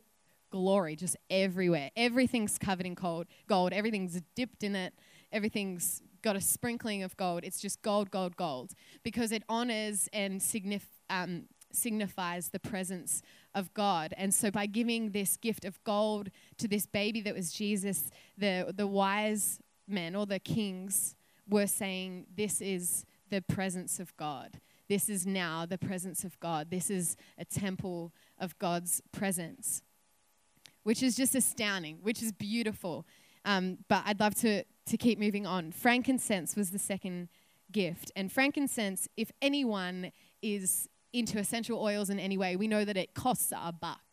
glory 0.51 0.95
just 0.95 1.17
everywhere. 1.29 1.91
Everything's 1.95 2.57
covered 2.57 2.85
in 2.85 2.93
gold, 2.93 3.27
gold. 3.47 3.73
Everything's 3.73 4.21
dipped 4.35 4.63
in 4.63 4.75
it. 4.75 4.93
Everything's 5.31 6.01
got 6.21 6.35
a 6.35 6.41
sprinkling 6.41 7.03
of 7.03 7.17
gold. 7.17 7.43
It's 7.43 7.59
just 7.59 7.81
gold, 7.81 8.11
gold, 8.11 8.35
gold 8.37 8.73
because 9.03 9.31
it 9.31 9.43
honors 9.49 10.07
and 10.13 10.39
signif- 10.39 10.99
um, 11.09 11.45
signifies 11.71 12.49
the 12.49 12.59
presence 12.59 13.21
of 13.53 13.73
God. 13.73 14.13
And 14.17 14.33
so 14.33 14.51
by 14.51 14.65
giving 14.65 15.11
this 15.11 15.37
gift 15.37 15.65
of 15.65 15.83
gold 15.83 16.29
to 16.57 16.67
this 16.67 16.85
baby 16.85 17.21
that 17.21 17.35
was 17.35 17.51
Jesus, 17.51 18.09
the, 18.37 18.73
the 18.75 18.87
wise 18.87 19.59
men 19.87 20.15
or 20.15 20.25
the 20.25 20.39
kings 20.39 21.15
were 21.49 21.67
saying, 21.67 22.27
This 22.35 22.61
is 22.61 23.05
the 23.29 23.41
presence 23.41 23.99
of 23.99 24.15
God. 24.17 24.59
This 24.93 25.09
is 25.09 25.25
now 25.25 25.65
the 25.65 25.79
presence 25.79 26.23
of 26.23 26.39
God. 26.39 26.69
This 26.69 26.91
is 26.91 27.17
a 27.39 27.45
temple 27.45 28.13
of 28.37 28.55
God's 28.59 29.01
presence 29.11 29.81
which 30.83 31.01
is 31.01 31.15
just 31.15 31.33
astounding, 31.33 31.97
which 32.03 32.21
is 32.21 32.31
beautiful. 32.31 33.07
Um, 33.43 33.79
but 33.87 34.03
I'd 34.05 34.19
love 34.19 34.35
to, 34.35 34.63
to 34.63 34.97
keep 34.97 35.17
moving 35.17 35.47
on. 35.47 35.71
Frankincense 35.71 36.55
was 36.55 36.69
the 36.69 36.77
second 36.77 37.29
gift. 37.71 38.11
And 38.15 38.31
frankincense, 38.31 39.07
if 39.17 39.31
anyone 39.41 40.11
is 40.43 40.87
into 41.11 41.39
essential 41.39 41.81
oils 41.81 42.11
in 42.11 42.19
any 42.19 42.37
way, 42.37 42.55
we 42.55 42.67
know 42.67 42.85
that 42.85 42.95
it 42.95 43.15
costs 43.15 43.51
a 43.51 43.71
buck. 43.71 44.12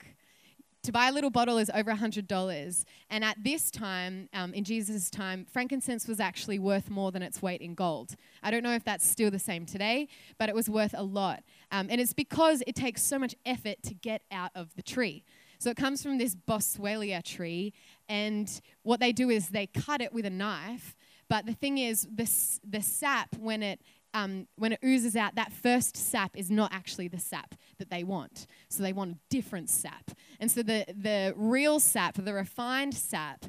To 0.84 0.92
buy 0.92 1.08
a 1.08 1.12
little 1.12 1.28
bottle 1.28 1.58
is 1.58 1.70
over 1.74 1.92
$100. 1.92 2.84
And 3.10 3.24
at 3.24 3.36
this 3.44 3.70
time, 3.70 4.30
um, 4.32 4.54
in 4.54 4.64
Jesus' 4.64 5.10
time, 5.10 5.46
frankincense 5.52 6.08
was 6.08 6.20
actually 6.20 6.58
worth 6.58 6.88
more 6.88 7.12
than 7.12 7.22
its 7.22 7.42
weight 7.42 7.60
in 7.60 7.74
gold. 7.74 8.16
I 8.42 8.50
don't 8.50 8.62
know 8.62 8.74
if 8.74 8.82
that's 8.82 9.06
still 9.06 9.30
the 9.30 9.38
same 9.38 9.66
today, 9.66 10.08
but 10.38 10.48
it 10.48 10.54
was 10.54 10.70
worth 10.70 10.94
a 10.96 11.02
lot. 11.02 11.42
Um, 11.70 11.88
and 11.90 12.00
it's 12.00 12.14
because 12.14 12.62
it 12.66 12.74
takes 12.74 13.02
so 13.02 13.18
much 13.18 13.34
effort 13.44 13.82
to 13.82 13.94
get 13.94 14.22
out 14.32 14.52
of 14.54 14.74
the 14.74 14.82
tree. 14.82 15.22
So 15.58 15.68
it 15.68 15.76
comes 15.76 16.02
from 16.02 16.16
this 16.16 16.34
boswellia 16.34 17.22
tree, 17.22 17.74
and 18.08 18.50
what 18.82 18.98
they 18.98 19.12
do 19.12 19.28
is 19.28 19.50
they 19.50 19.66
cut 19.66 20.00
it 20.00 20.14
with 20.14 20.24
a 20.24 20.30
knife. 20.30 20.96
But 21.28 21.44
the 21.44 21.52
thing 21.52 21.76
is, 21.76 22.08
this, 22.10 22.58
the 22.66 22.80
sap, 22.80 23.36
when 23.36 23.62
it 23.62 23.82
um, 24.14 24.48
when 24.56 24.72
it 24.72 24.80
oozes 24.84 25.16
out, 25.16 25.34
that 25.36 25.52
first 25.52 25.96
sap 25.96 26.36
is 26.36 26.50
not 26.50 26.72
actually 26.72 27.08
the 27.08 27.18
sap 27.18 27.54
that 27.78 27.90
they 27.90 28.04
want. 28.04 28.46
So 28.68 28.82
they 28.82 28.92
want 28.92 29.12
a 29.12 29.18
different 29.28 29.70
sap. 29.70 30.10
And 30.38 30.50
so 30.50 30.62
the, 30.62 30.84
the 30.88 31.34
real 31.36 31.80
sap, 31.80 32.14
the 32.16 32.34
refined 32.34 32.94
sap, 32.94 33.46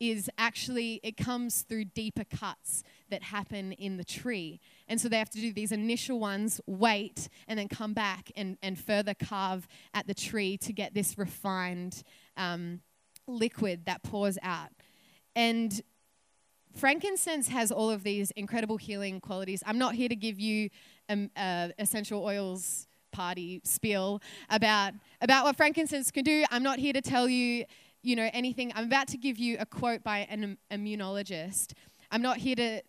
is 0.00 0.28
actually, 0.38 1.00
it 1.02 1.16
comes 1.16 1.62
through 1.62 1.84
deeper 1.84 2.24
cuts 2.24 2.82
that 3.10 3.22
happen 3.22 3.72
in 3.72 3.96
the 3.96 4.04
tree. 4.04 4.60
And 4.88 5.00
so 5.00 5.08
they 5.08 5.18
have 5.18 5.30
to 5.30 5.40
do 5.40 5.52
these 5.52 5.72
initial 5.72 6.18
ones, 6.18 6.60
wait, 6.66 7.28
and 7.46 7.58
then 7.58 7.68
come 7.68 7.94
back 7.94 8.30
and, 8.36 8.58
and 8.62 8.78
further 8.78 9.14
carve 9.14 9.66
at 9.94 10.06
the 10.06 10.14
tree 10.14 10.56
to 10.58 10.72
get 10.72 10.94
this 10.94 11.16
refined 11.16 12.02
um, 12.36 12.80
liquid 13.26 13.86
that 13.86 14.02
pours 14.02 14.36
out. 14.42 14.70
And 15.36 15.80
frankincense 16.74 17.48
has 17.48 17.70
all 17.70 17.90
of 17.90 18.02
these 18.02 18.30
incredible 18.32 18.76
healing 18.76 19.20
qualities. 19.20 19.62
I'm 19.66 19.78
not 19.78 19.94
here 19.94 20.08
to 20.08 20.16
give 20.16 20.38
you 20.40 20.70
um, 21.08 21.30
uh, 21.36 21.68
essential 21.78 22.24
oils 22.24 22.86
party 23.12 23.60
spiel 23.64 24.20
about 24.50 24.92
about 25.20 25.44
what 25.44 25.56
frankincense 25.56 26.10
can 26.10 26.24
do. 26.24 26.44
I'm 26.50 26.64
not 26.64 26.78
here 26.78 26.92
to 26.92 27.00
tell 27.00 27.28
you 27.28 27.64
you 28.04 28.14
know, 28.14 28.28
anything. 28.32 28.70
I'm 28.74 28.84
about 28.84 29.08
to 29.08 29.16
give 29.16 29.38
you 29.38 29.56
a 29.58 29.66
quote 29.66 30.04
by 30.04 30.26
an 30.30 30.58
immunologist. 30.70 31.72
I'm 32.10 32.22
not 32.22 32.36
here 32.36 32.54
to 32.56 32.82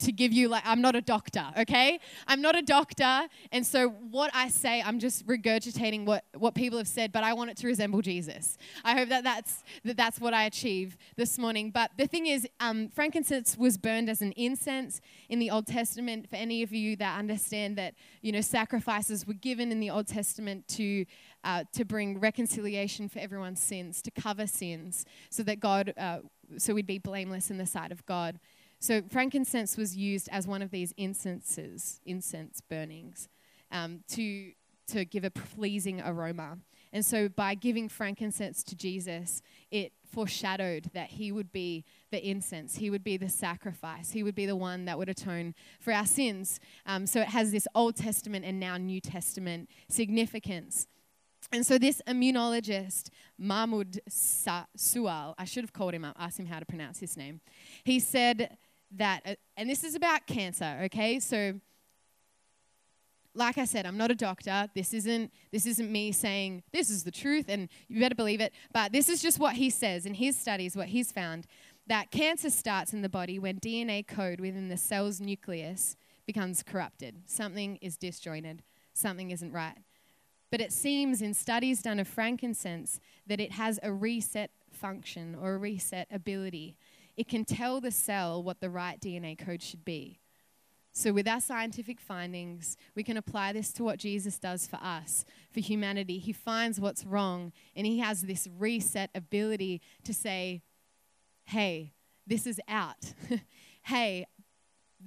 to 0.00 0.12
give 0.12 0.32
you 0.32 0.48
like 0.48 0.62
I'm 0.64 0.80
not 0.80 0.94
a 0.94 1.00
doctor, 1.00 1.46
okay? 1.58 1.98
I'm 2.26 2.40
not 2.40 2.56
a 2.56 2.62
doctor, 2.62 3.28
and 3.52 3.66
so 3.66 3.88
what 3.88 4.30
I 4.34 4.48
say, 4.48 4.82
I'm 4.82 4.98
just 4.98 5.26
regurgitating 5.26 6.04
what 6.04 6.24
what 6.36 6.54
people 6.54 6.78
have 6.78 6.88
said, 6.88 7.12
but 7.12 7.24
I 7.24 7.32
want 7.32 7.50
it 7.50 7.56
to 7.58 7.66
resemble 7.66 8.02
Jesus. 8.02 8.56
I 8.84 8.96
hope 8.96 9.08
that 9.08 9.24
that's 9.24 9.64
that 9.84 9.96
that's 9.96 10.20
what 10.20 10.34
I 10.34 10.44
achieve 10.44 10.96
this 11.16 11.38
morning. 11.38 11.70
But 11.70 11.90
the 11.96 12.06
thing 12.06 12.26
is, 12.26 12.46
um, 12.60 12.88
frankincense 12.88 13.56
was 13.56 13.76
burned 13.76 14.08
as 14.08 14.22
an 14.22 14.32
incense 14.32 15.00
in 15.28 15.38
the 15.38 15.50
Old 15.50 15.66
Testament. 15.66 16.28
For 16.30 16.36
any 16.36 16.62
of 16.62 16.72
you 16.72 16.96
that 16.96 17.18
understand 17.18 17.76
that, 17.78 17.94
you 18.22 18.32
know, 18.32 18.40
sacrifices 18.40 19.26
were 19.26 19.34
given 19.34 19.72
in 19.72 19.80
the 19.80 19.90
Old 19.90 20.06
Testament 20.06 20.68
to 20.68 21.04
uh, 21.44 21.64
to 21.72 21.84
bring 21.84 22.20
reconciliation 22.20 23.08
for 23.08 23.18
everyone's 23.18 23.60
sins, 23.60 24.02
to 24.02 24.10
cover 24.10 24.46
sins, 24.46 25.04
so 25.30 25.42
that 25.42 25.60
God, 25.60 25.94
uh, 25.96 26.18
so 26.56 26.74
we'd 26.74 26.86
be 26.86 26.98
blameless 26.98 27.50
in 27.50 27.58
the 27.58 27.66
sight 27.66 27.92
of 27.92 28.04
God. 28.06 28.38
So 28.80 29.02
frankincense 29.08 29.76
was 29.76 29.96
used 29.96 30.28
as 30.30 30.46
one 30.46 30.62
of 30.62 30.70
these 30.70 30.92
incenses, 30.96 32.00
incense 32.04 32.60
burnings, 32.60 33.28
um, 33.72 34.00
to 34.10 34.52
to 34.88 35.04
give 35.04 35.24
a 35.24 35.30
pleasing 35.30 36.00
aroma. 36.00 36.58
And 36.92 37.04
so 37.04 37.28
by 37.28 37.54
giving 37.54 37.88
frankincense 37.88 38.62
to 38.64 38.74
Jesus, 38.74 39.42
it 39.70 39.92
foreshadowed 40.10 40.90
that 40.94 41.10
he 41.10 41.30
would 41.30 41.52
be 41.52 41.84
the 42.10 42.26
incense, 42.26 42.76
he 42.76 42.88
would 42.88 43.04
be 43.04 43.18
the 43.18 43.28
sacrifice, 43.28 44.12
he 44.12 44.22
would 44.22 44.34
be 44.34 44.46
the 44.46 44.56
one 44.56 44.86
that 44.86 44.96
would 44.96 45.10
atone 45.10 45.54
for 45.80 45.92
our 45.92 46.06
sins. 46.06 46.58
Um, 46.86 47.06
so 47.06 47.20
it 47.20 47.28
has 47.28 47.52
this 47.52 47.68
Old 47.74 47.96
Testament 47.96 48.46
and 48.46 48.58
now 48.58 48.78
New 48.78 49.00
Testament 49.00 49.68
significance. 49.88 50.86
And 51.52 51.64
so 51.64 51.78
this 51.78 52.02
immunologist, 52.06 53.10
Mahmoud 53.38 54.00
Suhail, 54.08 55.34
I 55.38 55.44
should 55.44 55.64
have 55.64 55.72
called 55.72 55.94
him 55.94 56.04
up, 56.04 56.16
asked 56.18 56.40
him 56.40 56.46
how 56.46 56.58
to 56.58 56.66
pronounce 56.66 57.00
his 57.00 57.16
name. 57.16 57.40
He 57.84 58.00
said 58.00 58.56
that, 58.96 59.22
uh, 59.24 59.34
and 59.56 59.68
this 59.68 59.84
is 59.84 59.94
about 59.94 60.26
cancer, 60.26 60.80
okay? 60.84 61.20
So, 61.20 61.60
like 63.34 63.58
I 63.58 63.66
said, 63.66 63.86
I'm 63.86 63.96
not 63.96 64.10
a 64.10 64.14
doctor. 64.14 64.68
This 64.74 64.92
isn't, 64.92 65.32
this 65.52 65.66
isn't 65.66 65.92
me 65.92 66.10
saying 66.10 66.64
this 66.72 66.90
is 66.90 67.04
the 67.04 67.10
truth 67.10 67.44
and 67.48 67.68
you 67.86 68.00
better 68.00 68.14
believe 68.14 68.40
it. 68.40 68.52
But 68.72 68.92
this 68.92 69.08
is 69.08 69.22
just 69.22 69.38
what 69.38 69.54
he 69.54 69.70
says 69.70 70.06
in 70.06 70.14
his 70.14 70.36
studies, 70.36 70.76
what 70.76 70.88
he's 70.88 71.12
found 71.12 71.46
that 71.88 72.10
cancer 72.10 72.50
starts 72.50 72.92
in 72.92 73.02
the 73.02 73.08
body 73.08 73.38
when 73.38 73.58
DNA 73.58 74.06
code 74.06 74.40
within 74.40 74.68
the 74.68 74.76
cell's 74.76 75.20
nucleus 75.20 75.96
becomes 76.26 76.62
corrupted. 76.62 77.22
Something 77.24 77.76
is 77.76 77.96
disjointed, 77.96 78.62
something 78.92 79.30
isn't 79.30 79.52
right. 79.52 79.78
But 80.50 80.60
it 80.60 80.72
seems 80.72 81.22
in 81.22 81.34
studies 81.34 81.82
done 81.82 81.98
of 81.98 82.06
frankincense 82.06 83.00
that 83.26 83.40
it 83.40 83.52
has 83.52 83.80
a 83.82 83.92
reset 83.92 84.50
function 84.70 85.34
or 85.34 85.54
a 85.54 85.58
reset 85.58 86.08
ability. 86.10 86.76
It 87.18 87.28
can 87.28 87.44
tell 87.44 87.80
the 87.80 87.90
cell 87.90 88.42
what 88.42 88.60
the 88.60 88.70
right 88.70 88.98
DNA 88.98 89.36
code 89.36 89.62
should 89.62 89.84
be. 89.84 90.20
So, 90.92 91.12
with 91.12 91.28
our 91.28 91.40
scientific 91.40 92.00
findings, 92.00 92.76
we 92.94 93.02
can 93.02 93.18
apply 93.18 93.52
this 93.52 93.72
to 93.74 93.84
what 93.84 93.98
Jesus 93.98 94.38
does 94.38 94.66
for 94.66 94.76
us, 94.76 95.26
for 95.52 95.60
humanity. 95.60 96.18
He 96.18 96.32
finds 96.32 96.80
what's 96.80 97.04
wrong, 97.04 97.52
and 97.76 97.86
He 97.86 97.98
has 97.98 98.22
this 98.22 98.48
reset 98.58 99.10
ability 99.14 99.82
to 100.04 100.14
say, 100.14 100.62
hey, 101.44 101.92
this 102.26 102.46
is 102.46 102.60
out. 102.68 103.12
hey, 103.82 104.26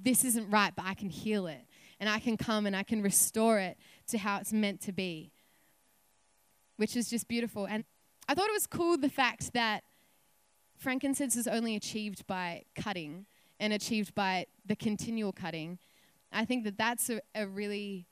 this 0.00 0.24
isn't 0.24 0.48
right, 0.50 0.72
but 0.76 0.84
I 0.86 0.94
can 0.94 1.10
heal 1.10 1.48
it. 1.48 1.66
And 1.98 2.08
I 2.08 2.20
can 2.20 2.36
come 2.36 2.66
and 2.66 2.76
I 2.76 2.84
can 2.84 3.02
restore 3.02 3.58
it 3.58 3.76
to 4.08 4.18
how 4.18 4.38
it's 4.38 4.52
meant 4.52 4.80
to 4.82 4.92
be 4.92 5.32
which 6.82 6.96
is 6.96 7.08
just 7.08 7.28
beautiful. 7.28 7.64
And 7.64 7.84
I 8.28 8.34
thought 8.34 8.48
it 8.48 8.52
was 8.52 8.66
cool 8.66 8.96
the 8.96 9.08
fact 9.08 9.52
that 9.54 9.84
frankincense 10.82 11.36
is 11.36 11.46
only 11.46 11.76
achieved 11.76 12.26
by 12.26 12.64
cutting 12.74 13.26
and 13.60 13.72
achieved 13.72 14.14
by 14.14 14.46
the 14.66 14.74
continual 14.74 15.32
cutting. 15.32 15.78
I 16.32 16.44
think 16.44 16.64
that 16.64 16.76
that's 16.76 17.08
a, 17.08 17.20
a 17.34 17.46
really 17.46 18.06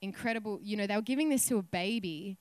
incredible, 0.00 0.60
you 0.62 0.76
know, 0.76 0.86
they 0.86 0.94
were 0.94 1.02
giving 1.02 1.28
this 1.28 1.46
to 1.48 1.58
a 1.58 1.62
baby, 1.62 2.38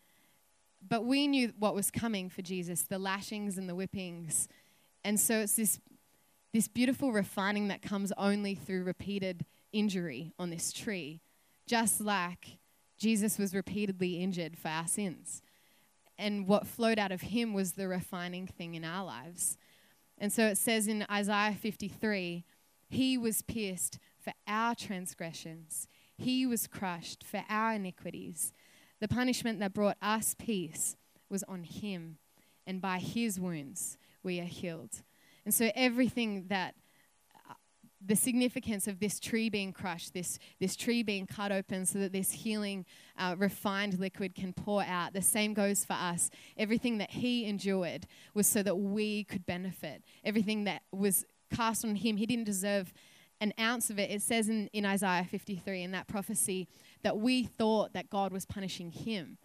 but 0.88 1.04
we 1.04 1.28
knew 1.28 1.52
what 1.58 1.74
was 1.74 1.90
coming 1.90 2.30
for 2.30 2.42
Jesus 2.42 2.84
the 2.84 3.00
lashings 3.00 3.58
and 3.58 3.68
the 3.68 3.74
whippings. 3.74 4.48
And 5.04 5.20
so 5.20 5.40
it's 5.40 5.56
this, 5.56 5.80
this 6.54 6.68
beautiful 6.68 7.12
refining 7.12 7.70
that 7.70 7.82
comes 7.82 8.14
only 8.18 8.56
through 8.56 8.84
repeated 8.84 9.46
injury 9.74 10.32
on 10.38 10.52
this 10.52 10.72
tree, 10.72 11.22
just 11.66 12.00
like 12.02 12.60
Jesus 12.98 13.38
was 13.38 13.56
repeatedly 13.56 14.22
injured 14.22 14.58
for 14.58 14.68
our 14.68 14.88
sins. 14.88 15.42
And 16.20 16.48
what 16.50 16.68
flowed 16.68 17.00
out 17.00 17.14
of 17.14 17.22
him 17.22 17.54
was 17.54 17.74
the 17.74 17.88
refining 17.88 18.46
thing 18.46 18.76
in 18.76 18.84
our 18.84 19.06
lives. 19.06 19.58
And 20.18 20.34
so 20.34 20.48
it 20.48 20.58
says 20.58 20.86
in 20.86 21.06
Isaiah 21.10 21.56
53 21.60 22.44
He 22.90 23.18
was 23.18 23.42
pierced 23.42 24.00
for 24.20 24.34
our 24.46 24.76
transgressions, 24.76 25.88
He 26.18 26.46
was 26.46 26.68
crushed 26.68 27.24
for 27.24 27.46
our 27.50 27.74
iniquities. 27.74 28.52
The 29.00 29.08
punishment 29.08 29.62
that 29.62 29.74
brought 29.74 29.96
us 30.02 30.36
peace 30.38 30.98
was 31.30 31.44
on 31.44 31.64
him, 31.64 32.18
and 32.68 32.82
by 32.82 33.00
his 33.00 33.40
wounds 33.40 33.98
we 34.22 34.42
are 34.42 34.46
healed. 34.46 35.04
And 35.46 35.54
so 35.54 35.72
everything 35.74 36.48
that 36.50 36.76
the 38.06 38.16
significance 38.16 38.88
of 38.88 39.00
this 39.00 39.20
tree 39.20 39.50
being 39.50 39.74
crushed, 39.74 40.14
this, 40.14 40.40
this 40.60 40.76
tree 40.76 41.04
being 41.04 41.28
cut 41.28 41.52
open 41.52 41.86
so 41.86 42.00
that 42.00 42.14
this 42.14 42.32
healing, 42.32 42.86
uh, 43.18 43.36
refined 43.38 44.00
liquid 44.00 44.34
can 44.34 44.54
pour 44.54 44.84
out. 44.84 45.14
The 45.14 45.22
same 45.22 45.54
goes 45.54 45.84
for 45.84 45.94
us. 45.94 46.30
Everything 46.58 46.98
that 47.00 47.12
He 47.12 47.46
endured 47.46 48.08
was 48.34 48.48
so 48.48 48.64
that 48.64 48.76
we 48.76 49.26
could 49.26 49.46
benefit. 49.46 50.04
Everything 50.24 50.64
that 50.64 50.84
was 50.92 51.26
cast 51.54 51.84
on 51.84 51.96
Him, 51.96 52.18
He 52.18 52.26
didn't 52.26 52.46
deserve 52.46 52.94
an 53.42 53.54
ounce 53.60 53.90
of 53.90 54.00
it. 54.00 54.12
It 54.12 54.22
says 54.22 54.50
in, 54.50 54.68
in 54.74 54.86
Isaiah 54.86 55.26
53 55.30 55.84
in 55.84 55.92
that 55.92 56.08
prophecy 56.08 56.68
that 57.04 57.18
we 57.18 57.44
thought 57.44 57.94
that 57.94 58.10
God 58.10 58.32
was 58.32 58.46
punishing 58.46 58.92
Him. 58.92 59.38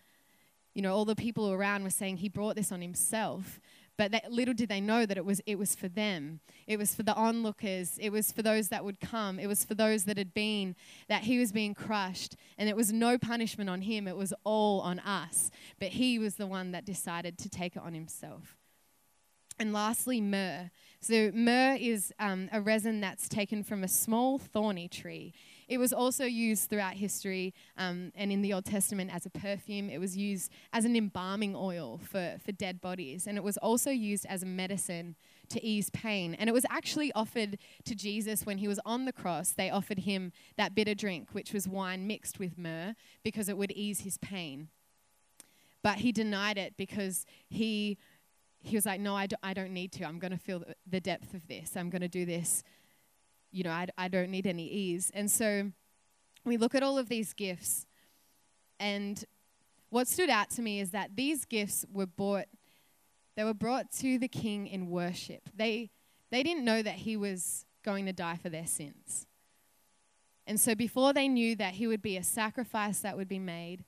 You 0.75 0.83
know, 0.83 0.95
all 0.95 1.05
the 1.05 1.15
people 1.15 1.53
around 1.53 1.85
were 1.85 1.91
saying 1.91 2.19
He 2.19 2.29
brought 2.29 2.57
this 2.57 2.73
on 2.73 2.83
Himself. 2.83 3.61
But 3.97 4.11
that, 4.13 4.33
little 4.33 4.55
did 4.55 4.69
they 4.69 4.81
know 4.81 5.07
that 5.07 5.17
it 5.17 5.25
was, 5.25 5.41
it 5.47 5.59
was 5.59 5.75
for 5.75 5.89
them. 5.89 6.41
It 6.67 6.79
was 6.79 6.95
for 6.95 7.03
the 7.03 7.15
onlookers. 7.15 7.97
It 8.01 8.11
was 8.11 8.33
for 8.33 8.43
those 8.43 8.69
that 8.69 8.85
would 8.85 9.01
come. 9.01 9.39
It 9.39 9.47
was 9.47 9.65
for 9.65 9.75
those 9.75 10.05
that 10.05 10.19
had 10.19 10.35
been, 10.35 10.75
that 11.09 11.23
he 11.23 11.39
was 11.39 11.53
being 11.53 11.75
crushed. 11.75 12.37
And 12.59 12.69
it 12.69 12.77
was 12.77 12.93
no 12.93 13.19
punishment 13.19 13.71
on 13.71 13.83
him, 13.83 14.09
it 14.09 14.17
was 14.17 14.35
all 14.43 14.81
on 14.81 14.99
us. 15.01 15.51
But 15.79 15.89
he 15.89 16.19
was 16.19 16.35
the 16.35 16.47
one 16.47 16.73
that 16.73 16.85
decided 16.85 17.39
to 17.39 17.49
take 17.49 17.77
it 17.77 17.83
on 17.83 17.95
himself. 17.95 18.57
And 19.59 19.73
lastly, 19.73 20.21
myrrh. 20.21 20.71
So, 21.01 21.31
myrrh 21.33 21.77
is 21.79 22.13
um, 22.19 22.49
a 22.51 22.61
resin 22.61 23.01
that's 23.01 23.29
taken 23.29 23.63
from 23.63 23.85
a 23.85 23.89
small 23.89 24.39
thorny 24.39 24.89
tree. 24.89 25.33
It 25.69 25.79
was 25.79 25.93
also 25.93 26.25
used 26.25 26.69
throughout 26.69 26.95
history 26.95 27.55
um, 27.77 28.13
and 28.15 28.31
in 28.31 28.43
the 28.43 28.53
Old 28.53 28.65
Testament 28.65 29.11
as 29.15 29.27
a 29.27 29.31
perfume. 29.31 29.91
It 29.91 29.99
was 29.99 30.17
used 30.17 30.51
as 30.73 30.85
an 30.85 30.97
embalming 30.97 31.55
oil 31.57 32.01
for, 32.03 32.37
for 32.45 32.53
dead 32.53 32.81
bodies. 32.81 33.27
And 33.27 33.37
it 33.39 33.45
was 33.45 33.57
also 33.59 33.91
used 33.91 34.27
as 34.27 34.43
a 34.43 34.47
medicine 34.47 35.17
to 35.51 35.65
ease 35.65 35.91
pain. 35.91 36.35
And 36.35 36.49
it 36.49 36.53
was 36.53 36.67
actually 36.71 37.13
offered 37.13 37.59
to 37.85 37.95
Jesus 37.95 38.47
when 38.47 38.59
he 38.59 38.69
was 38.69 38.81
on 38.85 39.05
the 39.05 39.13
cross. 39.13 39.51
They 39.51 39.71
offered 39.71 40.01
him 40.01 40.33
that 40.57 40.75
bitter 40.75 40.95
drink, 40.95 41.29
which 41.33 41.53
was 41.53 41.69
wine 41.69 42.07
mixed 42.07 42.39
with 42.39 42.59
myrrh, 42.59 42.95
because 43.23 43.49
it 43.49 43.57
would 43.57 43.73
ease 43.73 44.01
his 44.01 44.19
pain. 44.19 44.69
But 45.83 45.99
he 45.99 46.13
denied 46.13 46.57
it 46.57 46.75
because 46.77 47.27
he 47.49 47.99
he 48.65 48.77
was 48.77 48.87
like, 48.87 48.99
No, 48.99 49.15
I, 49.15 49.29
I 49.43 49.53
don't 49.53 49.73
need 49.73 49.93
to. 49.93 50.05
I'm 50.05 50.19
going 50.19 50.33
to 50.33 50.39
feel 50.39 50.65
the 50.87 51.01
depth 51.01 51.35
of 51.35 51.47
this. 51.47 51.77
I'm 51.77 51.91
going 51.91 52.03
to 52.03 52.09
do 52.09 52.25
this. 52.25 52.65
You 53.55 53.63
know, 53.63 53.71
I, 53.71 53.87
I 53.97 54.09
don't 54.09 54.31
need 54.31 54.49
any 54.49 54.67
ease. 54.67 55.13
And 55.15 55.31
so 55.31 55.71
we 56.45 56.57
look 56.57 56.75
at 56.75 56.83
all 56.83 56.99
of 56.99 57.09
these 57.09 57.33
gifts, 57.33 57.87
and 58.81 59.25
what 59.91 60.09
stood 60.09 60.29
out 60.29 60.51
to 60.51 60.63
me 60.63 60.81
is 60.81 60.91
that 60.91 61.15
these 61.15 61.45
gifts 61.45 61.87
were 61.93 62.07
brought, 62.07 62.47
they 63.37 63.45
were 63.45 63.55
brought 63.55 63.93
to 63.93 64.19
the 64.19 64.27
king 64.27 64.67
in 64.67 64.91
worship. 64.91 65.49
They, 65.55 65.91
they 66.33 66.43
didn't 66.43 66.65
know 66.65 66.83
that 66.83 66.97
he 66.97 67.17
was 67.17 67.65
going 67.85 68.07
to 68.07 68.13
die 68.13 68.39
for 68.43 68.49
their 68.49 68.67
sins. 68.67 69.29
And 70.49 70.59
so 70.59 70.75
before 70.75 71.13
they 71.13 71.29
knew 71.29 71.55
that 71.57 71.75
he 71.75 71.87
would 71.87 72.03
be 72.03 72.17
a 72.17 72.25
sacrifice 72.25 72.99
that 73.01 73.17
would 73.17 73.29
be 73.29 73.39
made, 73.39 73.85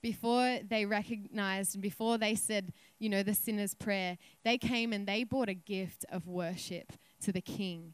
before 0.00 0.60
they 0.66 0.86
recognized 0.86 1.74
and 1.74 1.82
before 1.82 2.16
they 2.16 2.34
said, 2.34 2.72
you 2.98 3.10
know, 3.10 3.22
the 3.22 3.34
sinner's 3.34 3.74
prayer, 3.74 4.16
they 4.44 4.56
came 4.56 4.94
and 4.94 5.06
they 5.06 5.24
brought 5.24 5.50
a 5.50 5.54
gift 5.54 6.06
of 6.10 6.26
worship 6.26 6.94
to 7.20 7.32
the 7.32 7.42
king. 7.42 7.92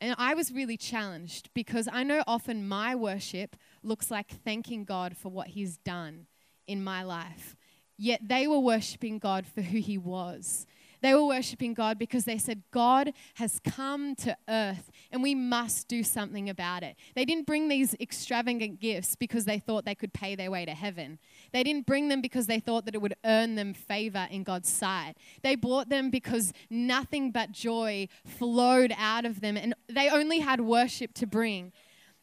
And 0.00 0.14
I 0.18 0.34
was 0.34 0.52
really 0.52 0.76
challenged 0.76 1.50
because 1.54 1.88
I 1.90 2.04
know 2.04 2.22
often 2.26 2.68
my 2.68 2.94
worship 2.94 3.56
looks 3.82 4.10
like 4.10 4.30
thanking 4.44 4.84
God 4.84 5.16
for 5.16 5.30
what 5.30 5.48
he's 5.48 5.76
done 5.78 6.26
in 6.66 6.84
my 6.84 7.02
life. 7.02 7.56
Yet 7.96 8.20
they 8.28 8.46
were 8.46 8.60
worshiping 8.60 9.18
God 9.18 9.44
for 9.44 9.60
who 9.60 9.78
he 9.78 9.98
was. 9.98 10.66
They 11.00 11.14
were 11.14 11.24
worshiping 11.24 11.74
God 11.74 11.98
because 11.98 12.24
they 12.24 12.38
said, 12.38 12.62
God 12.70 13.12
has 13.34 13.60
come 13.60 14.14
to 14.16 14.36
earth 14.48 14.90
and 15.10 15.22
we 15.22 15.34
must 15.34 15.88
do 15.88 16.02
something 16.02 16.48
about 16.48 16.82
it. 16.82 16.96
They 17.14 17.24
didn't 17.24 17.46
bring 17.46 17.68
these 17.68 17.94
extravagant 18.00 18.80
gifts 18.80 19.14
because 19.14 19.44
they 19.44 19.58
thought 19.58 19.84
they 19.84 19.94
could 19.94 20.12
pay 20.12 20.34
their 20.34 20.50
way 20.50 20.64
to 20.64 20.74
heaven. 20.74 21.18
They 21.52 21.62
didn't 21.62 21.86
bring 21.86 22.08
them 22.08 22.20
because 22.20 22.46
they 22.46 22.60
thought 22.60 22.84
that 22.84 22.94
it 22.94 23.02
would 23.02 23.14
earn 23.24 23.54
them 23.54 23.74
favor 23.74 24.26
in 24.30 24.42
God's 24.42 24.68
sight. 24.68 25.14
They 25.42 25.54
brought 25.54 25.88
them 25.88 26.10
because 26.10 26.52
nothing 26.70 27.30
but 27.30 27.52
joy 27.52 28.08
flowed 28.24 28.92
out 28.96 29.24
of 29.24 29.40
them 29.40 29.56
and 29.56 29.74
they 29.88 30.10
only 30.10 30.40
had 30.40 30.60
worship 30.60 31.14
to 31.14 31.26
bring. 31.26 31.72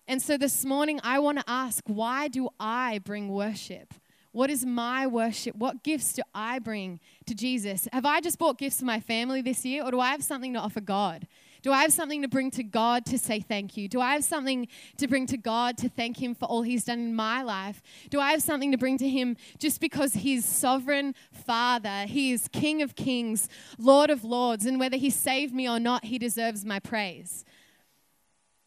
And 0.07 0.21
so 0.21 0.37
this 0.37 0.63
morning, 0.63 0.99
I 1.03 1.19
want 1.19 1.39
to 1.39 1.43
ask 1.47 1.83
why 1.87 2.27
do 2.27 2.49
I 2.59 2.99
bring 2.99 3.29
worship? 3.29 3.93
What 4.31 4.49
is 4.49 4.65
my 4.65 5.07
worship? 5.07 5.55
What 5.55 5.81
gifts 5.81 6.11
do 6.13 6.21
I 6.33 6.59
bring 6.59 6.99
to 7.25 7.33
Jesus? 7.33 7.87
Have 7.93 8.05
I 8.05 8.19
just 8.19 8.37
bought 8.37 8.57
gifts 8.57 8.79
for 8.79 8.85
my 8.85 8.99
family 8.99 9.41
this 9.41 9.63
year, 9.65 9.83
or 9.83 9.91
do 9.91 9.99
I 10.01 10.11
have 10.11 10.23
something 10.23 10.53
to 10.53 10.59
offer 10.59 10.81
God? 10.81 11.25
Do 11.65 11.71
I 11.71 11.81
have 11.81 11.93
something 11.93 12.21
to 12.21 12.27
bring 12.27 12.51
to 12.51 12.61
God 12.61 13.07
to 13.07 13.17
say 13.17 13.39
thank 13.39 13.75
you? 13.75 13.87
Do 13.87 13.99
I 13.99 14.13
have 14.13 14.23
something 14.23 14.67
to 14.97 15.07
bring 15.07 15.25
to 15.25 15.35
God 15.35 15.79
to 15.79 15.89
thank 15.89 16.21
Him 16.21 16.35
for 16.35 16.45
all 16.45 16.61
He's 16.61 16.83
done 16.83 16.99
in 16.99 17.15
my 17.15 17.41
life? 17.41 17.81
Do 18.11 18.19
I 18.19 18.29
have 18.33 18.43
something 18.43 18.71
to 18.71 18.77
bring 18.77 18.99
to 18.99 19.09
Him 19.09 19.35
just 19.57 19.81
because 19.81 20.13
He's 20.13 20.45
sovereign 20.45 21.15
Father? 21.31 22.05
He 22.05 22.31
is 22.31 22.47
King 22.49 22.83
of 22.83 22.95
kings, 22.95 23.49
Lord 23.79 24.11
of 24.11 24.23
lords, 24.23 24.67
and 24.67 24.79
whether 24.79 24.95
He 24.95 25.09
saved 25.09 25.55
me 25.55 25.67
or 25.67 25.79
not, 25.79 26.05
He 26.05 26.19
deserves 26.19 26.63
my 26.63 26.77
praise. 26.77 27.43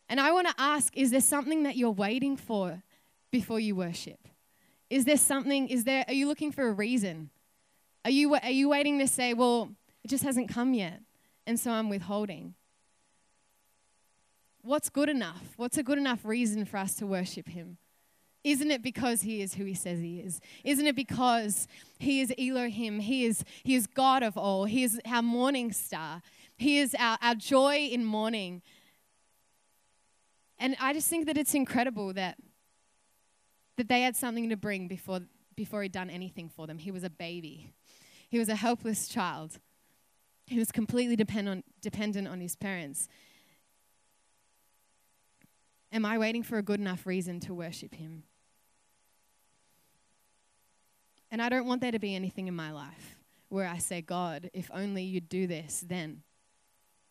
And 0.09 0.21
I 0.21 0.33
want 0.33 0.49
to 0.49 0.55
ask 0.59 0.93
is 0.97 1.13
there 1.13 1.21
something 1.21 1.63
that 1.63 1.77
you're 1.77 1.93
waiting 1.93 2.37
for 2.37 2.83
before 3.31 3.61
you 3.61 3.77
worship? 3.77 4.27
Is 4.91 5.05
there 5.05 5.19
something, 5.19 5.69
is 5.69 5.85
there, 5.85 6.05
are 6.09 6.15
you 6.15 6.27
looking 6.27 6.51
for 6.51 6.67
a 6.67 6.73
reason? 6.73 7.31
Are 8.05 8.11
you, 8.11 8.35
are 8.35 8.51
you 8.51 8.69
waiting 8.69 8.99
to 8.99 9.07
say, 9.07 9.35
well, 9.35 9.71
it 10.03 10.09
just 10.09 10.25
hasn't 10.25 10.49
come 10.49 10.75
yet, 10.75 11.01
and 11.47 11.61
so 11.61 11.71
I'm 11.71 11.89
withholding? 11.89 12.55
What's 14.63 14.89
good 14.89 15.09
enough? 15.09 15.55
What's 15.57 15.79
a 15.79 15.83
good 15.83 15.99
enough 15.99 16.25
reason 16.25 16.65
for 16.65 16.77
us 16.77 16.95
to 16.97 17.07
worship 17.07 17.49
Him? 17.49 17.79
Isn't 18.45 18.71
it 18.71 18.83
because 18.83 19.23
He 19.23 19.43
is 19.43 19.55
who 19.55 19.65
He 19.65 19.75
says 19.75 20.01
He 20.01 20.21
is? 20.21 20.41
Isn't 20.65 20.87
it 20.87 20.97
because 20.97 21.67
He 21.99 22.21
is 22.21 22.33
Elohim? 22.39 23.01
He 23.01 23.25
is, 23.25 23.45
he 23.65 23.75
is 23.75 23.87
God 23.87 24.23
of 24.23 24.37
all. 24.37 24.65
He 24.65 24.85
is 24.85 25.01
our 25.07 25.23
morning 25.23 25.73
star. 25.73 26.23
He 26.57 26.79
is 26.79 26.95
our, 26.99 27.19
our 27.23 27.35
joy 27.35 27.89
in 27.91 28.05
mourning. 28.05 28.63
And 30.59 30.77
I 30.81 30.93
just 30.93 31.09
think 31.09 31.27
that 31.27 31.37
it's 31.37 31.55
incredible 31.55 32.13
that 32.15 32.37
that 33.79 33.89
they 33.89 34.03
had 34.03 34.17
something 34.17 34.51
to 34.51 34.57
bring 34.57 34.89
before, 34.89 35.21
before 35.57 35.83
he'd 35.83 35.93
done 35.93 36.11
anything 36.11 36.49
for 36.49 36.67
them. 36.67 36.79
He 36.79 36.91
was 36.91 37.05
a 37.05 37.11
baby, 37.11 37.73
he 38.29 38.39
was 38.39 38.51
a 38.51 38.57
helpless 38.57 39.09
child. 39.09 39.59
He 40.47 40.59
was 40.59 40.73
completely 40.73 41.15
depend 41.15 41.47
on, 41.47 41.63
dependent 41.83 42.27
on 42.27 42.41
his 42.41 42.57
parents. 42.57 43.07
Am 45.93 46.05
I 46.05 46.19
waiting 46.19 46.43
for 46.43 46.59
a 46.59 46.63
good 46.63 46.81
enough 46.81 47.07
reason 47.07 47.41
to 47.41 47.55
worship 47.55 47.95
him? 47.95 48.25
And 51.31 51.43
I 51.43 51.49
don't 51.49 51.67
want 51.67 51.81
there 51.81 51.93
to 51.93 51.99
be 51.99 52.15
anything 52.15 52.47
in 52.47 52.55
my 52.55 52.73
life 52.73 53.17
where 53.49 53.67
I 53.67 53.79
say, 53.79 54.01
God, 54.01 54.51
if 54.53 54.71
only 54.73 55.03
you'd 55.03 55.29
do 55.29 55.47
this, 55.47 55.85
then. 55.87 56.23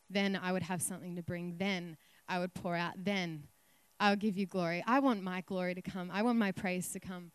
Then 0.10 0.40
I 0.42 0.52
would 0.52 0.64
have 0.64 0.82
something 0.82 1.16
to 1.16 1.24
bring. 1.24 1.58
Then 1.58 1.98
I 2.28 2.40
would 2.40 2.54
pour 2.54 2.76
out. 2.76 2.94
Then 2.98 3.44
I 4.00 4.12
would 4.12 4.20
give 4.20 4.38
you 4.38 4.46
glory. 4.46 4.84
I 4.88 5.00
want 5.00 5.24
my 5.24 5.42
glory 5.42 5.76
to 5.76 5.82
come. 5.82 6.10
I 6.12 6.22
want 6.22 6.38
my 6.38 6.52
praise 6.52 6.92
to 6.94 7.00
come 7.00 7.32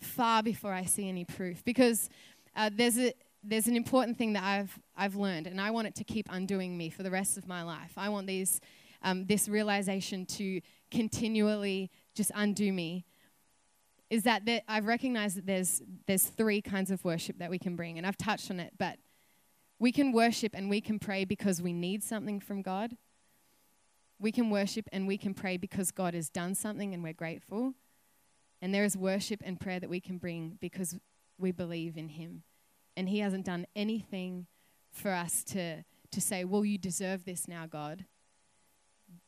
far 0.00 0.42
before 0.42 0.72
I 0.72 0.84
see 0.84 1.08
any 1.08 1.24
proof. 1.24 1.64
Because 1.64 2.08
uh, 2.56 2.70
there's, 2.72 2.98
a, 2.98 3.12
there's 3.44 3.66
an 3.66 3.76
important 3.76 4.18
thing 4.18 4.32
that 4.32 4.42
I've, 4.42 4.78
I've 4.96 5.14
learned, 5.14 5.46
and 5.46 5.60
I 5.60 5.70
want 5.70 5.86
it 5.88 5.94
to 5.96 6.04
keep 6.04 6.26
undoing 6.30 6.76
me 6.76 6.90
for 6.90 7.02
the 7.02 7.10
rest 7.10 7.36
of 7.36 7.46
my 7.46 7.62
life. 7.62 7.92
I 7.96 8.08
want 8.08 8.26
these, 8.26 8.60
um, 9.02 9.26
this 9.26 9.48
realization 9.48 10.26
to 10.26 10.60
continually 10.90 11.90
just 12.14 12.30
undo 12.34 12.72
me. 12.72 13.04
Is 14.08 14.24
that 14.24 14.42
I've 14.66 14.86
recognized 14.86 15.36
that 15.36 15.46
there's, 15.46 15.82
there's 16.06 16.24
three 16.24 16.60
kinds 16.60 16.90
of 16.90 17.04
worship 17.04 17.38
that 17.38 17.50
we 17.50 17.58
can 17.58 17.76
bring, 17.76 17.96
and 17.96 18.06
I've 18.06 18.18
touched 18.18 18.50
on 18.50 18.58
it, 18.58 18.74
but 18.76 18.98
we 19.78 19.92
can 19.92 20.12
worship 20.12 20.52
and 20.54 20.68
we 20.68 20.80
can 20.80 20.98
pray 20.98 21.24
because 21.24 21.62
we 21.62 21.72
need 21.72 22.02
something 22.02 22.40
from 22.40 22.60
God 22.60 22.96
we 24.20 24.30
can 24.30 24.50
worship 24.50 24.86
and 24.92 25.08
we 25.08 25.16
can 25.16 25.34
pray 25.34 25.56
because 25.56 25.90
God 25.90 26.14
has 26.14 26.28
done 26.28 26.54
something 26.54 26.92
and 26.92 27.02
we're 27.02 27.14
grateful. 27.14 27.72
And 28.60 28.74
there 28.74 28.84
is 28.84 28.96
worship 28.96 29.42
and 29.44 29.58
prayer 29.58 29.80
that 29.80 29.88
we 29.88 30.00
can 30.00 30.18
bring 30.18 30.58
because 30.60 30.96
we 31.38 31.50
believe 31.50 31.96
in 31.96 32.10
Him. 32.10 32.42
And 32.96 33.08
He 33.08 33.20
hasn't 33.20 33.46
done 33.46 33.66
anything 33.74 34.46
for 34.92 35.10
us 35.10 35.42
to, 35.44 35.82
to 36.10 36.20
say, 36.20 36.44
well, 36.44 36.64
you 36.64 36.76
deserve 36.76 37.24
this 37.24 37.48
now, 37.48 37.66
God. 37.66 38.04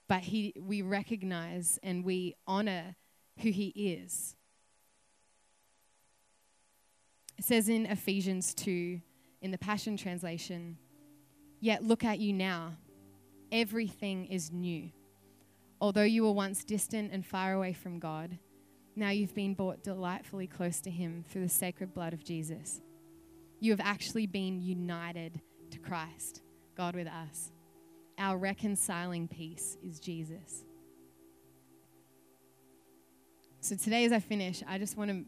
But 0.09 0.23
he, 0.23 0.53
we 0.61 0.83
recognize 0.83 1.79
and 1.83 2.05
we 2.05 2.35
honor 2.47 2.97
who 3.41 3.51
He 3.51 3.69
is. 3.69 4.37
It 7.39 7.45
says 7.45 7.69
in 7.69 7.87
Ephesians 7.87 8.55
2, 8.55 9.01
in 9.41 9.51
the 9.51 9.59
Passion 9.59 9.97
Translation, 9.97 10.77
Yet 11.61 11.85
look 11.85 12.05
at 12.05 12.19
you 12.19 12.33
now 12.33 12.77
everything 13.53 14.27
is 14.27 14.51
new. 14.51 14.91
although 15.81 16.03
you 16.03 16.23
were 16.23 16.33
once 16.33 16.65
distant 16.65 17.13
and 17.13 17.27
far 17.27 17.53
away 17.53 17.73
from 17.73 17.99
God, 17.99 18.39
now 18.95 19.11
you've 19.11 19.35
been 19.35 19.55
brought 19.55 19.83
delightfully 19.83 20.47
close 20.47 20.81
to 20.83 20.91
Him 20.91 21.25
through 21.29 21.43
the 21.43 21.49
sacred 21.49 21.93
blood 21.93 22.13
of 22.13 22.25
Jesus. 22.25 22.81
You 23.61 23.73
have 23.73 23.81
actually 23.81 24.27
been 24.27 24.61
united 24.61 25.41
to 25.71 25.79
Christ, 25.79 26.43
God 26.77 26.95
with 26.95 27.09
us. 27.09 27.53
Our 28.19 28.37
reconciling 28.37 29.29
peace 29.29 29.77
is 29.85 29.99
Jesus. 29.99 30.65
So 33.61 33.77
today, 33.77 34.05
as 34.05 34.13
I 34.13 34.19
finish, 34.19 34.63
I 34.67 34.79
just 34.79 34.97
want 34.97 35.11
to. 35.11 35.25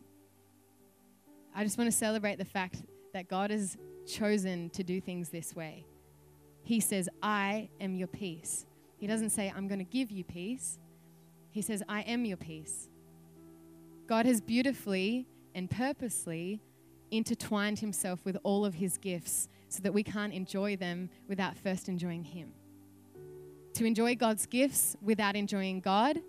I 1.56 1.62
just 1.62 1.78
want 1.78 1.90
to 1.90 1.96
celebrate 1.96 2.36
the 2.36 2.44
fact 2.44 2.82
that 3.12 3.28
God 3.28 3.50
has 3.50 3.76
chosen 4.06 4.70
to 4.70 4.82
do 4.82 5.00
things 5.00 5.28
this 5.28 5.54
way. 5.54 5.86
He 6.64 6.80
says, 6.80 7.08
I 7.22 7.68
am 7.80 7.94
your 7.94 8.08
peace. 8.08 8.66
He 8.96 9.06
doesn't 9.06 9.30
say, 9.30 9.52
I'm 9.54 9.68
going 9.68 9.78
to 9.78 9.84
give 9.84 10.10
you 10.10 10.24
peace. 10.24 10.80
He 11.50 11.62
says, 11.62 11.82
I 11.88 12.00
am 12.00 12.24
your 12.24 12.36
peace. 12.36 12.88
God 14.08 14.26
has 14.26 14.40
beautifully 14.40 15.28
and 15.54 15.70
purposely 15.70 16.60
intertwined 17.12 17.78
himself 17.78 18.24
with 18.24 18.36
all 18.42 18.64
of 18.64 18.74
his 18.74 18.98
gifts 18.98 19.48
so 19.68 19.80
that 19.82 19.94
we 19.94 20.02
can't 20.02 20.32
enjoy 20.32 20.74
them 20.74 21.08
without 21.28 21.56
first 21.56 21.88
enjoying 21.88 22.24
him. 22.24 22.52
To 23.74 23.84
enjoy 23.84 24.14
God's 24.14 24.46
gifts 24.46 24.96
without 25.02 25.34
enjoying 25.34 25.80
God 25.80 26.20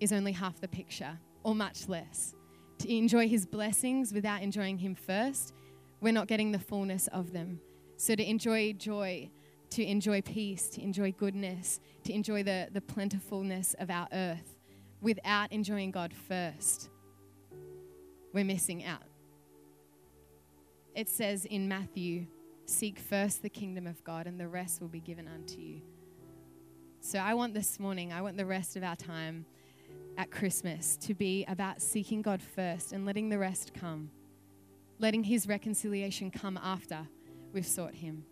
is 0.00 0.12
only 0.12 0.32
half 0.32 0.60
the 0.60 0.66
picture, 0.66 1.18
or 1.44 1.54
much 1.54 1.88
less. 1.88 2.34
To 2.78 2.92
enjoy 2.92 3.28
his 3.28 3.46
blessings 3.46 4.12
without 4.12 4.42
enjoying 4.42 4.78
him 4.78 4.96
first, 4.96 5.54
we're 6.00 6.12
not 6.12 6.26
getting 6.26 6.50
the 6.50 6.58
fullness 6.58 7.06
of 7.08 7.32
them. 7.32 7.60
So 7.96 8.16
to 8.16 8.28
enjoy 8.28 8.72
joy, 8.72 9.30
to 9.70 9.84
enjoy 9.84 10.22
peace, 10.22 10.68
to 10.70 10.82
enjoy 10.82 11.12
goodness, 11.12 11.78
to 12.02 12.12
enjoy 12.12 12.42
the, 12.42 12.68
the 12.72 12.80
plentifulness 12.80 13.74
of 13.78 13.88
our 13.88 14.08
earth 14.12 14.58
without 15.00 15.52
enjoying 15.52 15.92
God 15.92 16.12
first, 16.12 16.90
we're 18.32 18.44
missing 18.44 18.84
out. 18.84 19.04
It 20.96 21.08
says 21.08 21.44
in 21.44 21.68
Matthew, 21.68 22.26
Seek 22.66 22.98
first 22.98 23.42
the 23.42 23.50
kingdom 23.50 23.86
of 23.86 24.02
God, 24.04 24.26
and 24.26 24.40
the 24.40 24.48
rest 24.48 24.80
will 24.80 24.88
be 24.88 25.00
given 25.00 25.28
unto 25.28 25.60
you. 25.60 25.82
So 27.06 27.18
I 27.18 27.34
want 27.34 27.52
this 27.52 27.78
morning, 27.78 28.14
I 28.14 28.22
want 28.22 28.38
the 28.38 28.46
rest 28.46 28.76
of 28.76 28.82
our 28.82 28.96
time 28.96 29.44
at 30.16 30.30
Christmas 30.30 30.96
to 31.02 31.12
be 31.12 31.44
about 31.46 31.82
seeking 31.82 32.22
God 32.22 32.40
first 32.40 32.92
and 32.92 33.04
letting 33.04 33.28
the 33.28 33.38
rest 33.38 33.74
come, 33.74 34.10
letting 34.98 35.22
His 35.22 35.46
reconciliation 35.46 36.30
come 36.30 36.58
after 36.60 37.06
we've 37.52 37.66
sought 37.66 37.94
Him, 37.94 38.24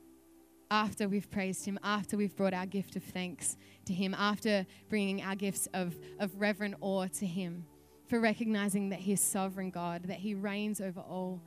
after 0.71 1.07
we've 1.07 1.31
praised 1.31 1.67
Him, 1.67 1.79
after 1.85 2.17
we've 2.17 2.35
brought 2.35 2.55
our 2.55 2.65
gift 2.65 2.97
of 2.97 3.05
thanks 3.05 3.59
to 3.85 3.93
Him, 3.93 4.15
after 4.15 4.65
bringing 4.89 5.21
our 5.21 5.37
gifts 5.37 5.69
of, 5.75 5.95
of 6.19 6.41
reverent 6.41 6.77
awe 6.81 7.09
to 7.09 7.27
Him, 7.27 7.67
for 8.09 8.21
recognizing 8.21 8.89
that 8.89 9.01
He 9.01 9.13
is 9.13 9.21
sovereign 9.21 9.69
God, 9.69 10.05
that 10.05 10.21
He 10.21 10.35
reigns 10.35 10.81
over 10.81 11.01
all, 11.01 11.43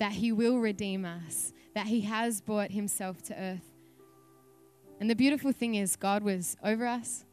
that 0.00 0.12
He 0.12 0.32
will 0.32 0.56
redeem 0.56 1.04
us, 1.04 1.52
that 1.74 1.88
He 1.88 2.00
has 2.00 2.40
brought 2.40 2.70
Himself 2.70 3.20
to 3.24 3.38
earth. 3.38 3.75
And 5.00 5.10
the 5.10 5.16
beautiful 5.16 5.52
thing 5.52 5.74
is, 5.74 5.96
God 5.96 6.22
was 6.22 6.56
over 6.64 6.86
us, 6.86 7.24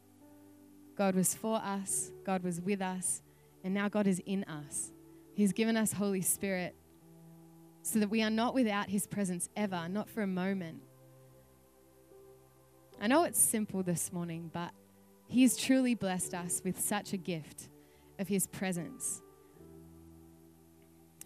God 0.96 1.14
was 1.14 1.34
for 1.34 1.56
us, 1.56 2.12
God 2.24 2.42
was 2.42 2.60
with 2.60 2.82
us, 2.82 3.22
and 3.62 3.72
now 3.72 3.88
God 3.88 4.06
is 4.06 4.20
in 4.26 4.44
us. 4.44 4.92
He's 5.34 5.52
given 5.52 5.76
us 5.76 5.92
Holy 5.92 6.20
Spirit 6.20 6.74
so 7.82 7.98
that 7.98 8.08
we 8.08 8.22
are 8.22 8.30
not 8.30 8.54
without 8.54 8.88
His 8.88 9.06
presence 9.06 9.48
ever, 9.56 9.88
not 9.88 10.08
for 10.08 10.22
a 10.22 10.26
moment. 10.26 10.82
I 13.00 13.08
know 13.08 13.24
it's 13.24 13.40
simple 13.40 13.82
this 13.82 14.12
morning, 14.12 14.50
but 14.52 14.70
He's 15.26 15.56
truly 15.56 15.94
blessed 15.94 16.34
us 16.34 16.62
with 16.64 16.78
such 16.78 17.12
a 17.12 17.16
gift 17.16 17.68
of 18.18 18.28
His 18.28 18.46
presence. 18.46 19.20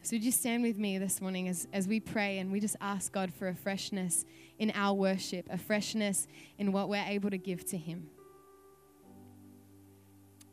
So, 0.09 0.17
would 0.17 0.25
you 0.25 0.33
stand 0.33 0.63
with 0.63 0.79
me 0.79 0.97
this 0.97 1.21
morning 1.21 1.49
as, 1.49 1.69
as 1.71 1.87
we 1.87 2.01
pray 2.01 2.39
and 2.39 2.51
we 2.51 2.61
just 2.61 2.77
ask 2.81 3.13
God 3.13 3.31
for 3.31 3.49
a 3.49 3.55
freshness 3.55 4.25
in 4.59 4.73
our 4.75 4.95
worship, 4.95 5.47
a 5.51 5.59
freshness 5.59 6.27
in 6.57 6.73
what 6.73 6.89
we're 6.89 7.05
able 7.07 7.29
to 7.29 7.37
give 7.37 7.67
to 7.67 7.77
Him? 7.77 8.09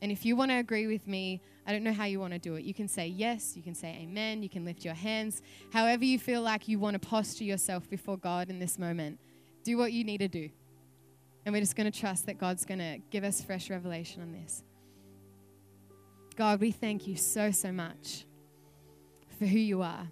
And 0.01 0.11
if 0.11 0.25
you 0.25 0.35
want 0.35 0.51
to 0.51 0.57
agree 0.57 0.87
with 0.87 1.07
me, 1.07 1.41
I 1.65 1.71
don't 1.71 1.85
know 1.85 1.93
how 1.93 2.03
you 2.03 2.19
want 2.19 2.33
to 2.33 2.37
do 2.37 2.55
it. 2.55 2.65
You 2.65 2.73
can 2.73 2.89
say 2.89 3.07
yes, 3.07 3.55
you 3.55 3.63
can 3.63 3.73
say 3.73 3.97
amen, 4.01 4.43
you 4.43 4.49
can 4.49 4.65
lift 4.65 4.83
your 4.83 4.93
hands. 4.93 5.41
However, 5.71 6.03
you 6.03 6.19
feel 6.19 6.41
like 6.41 6.67
you 6.67 6.77
want 6.77 7.01
to 7.01 7.07
posture 7.07 7.45
yourself 7.45 7.89
before 7.89 8.17
God 8.17 8.49
in 8.49 8.59
this 8.59 8.77
moment, 8.77 9.21
do 9.63 9.77
what 9.77 9.93
you 9.93 10.03
need 10.03 10.17
to 10.17 10.27
do. 10.27 10.49
And 11.45 11.53
we're 11.53 11.61
just 11.61 11.77
going 11.77 11.89
to 11.89 11.97
trust 11.97 12.25
that 12.25 12.37
God's 12.37 12.65
going 12.65 12.79
to 12.79 12.97
give 13.09 13.23
us 13.23 13.41
fresh 13.41 13.69
revelation 13.69 14.21
on 14.21 14.33
this. 14.33 14.65
God, 16.35 16.59
we 16.59 16.71
thank 16.71 17.07
you 17.07 17.15
so, 17.15 17.51
so 17.51 17.71
much 17.71 18.25
for 19.37 19.45
who 19.45 19.59
you 19.59 19.81
are. 19.81 20.07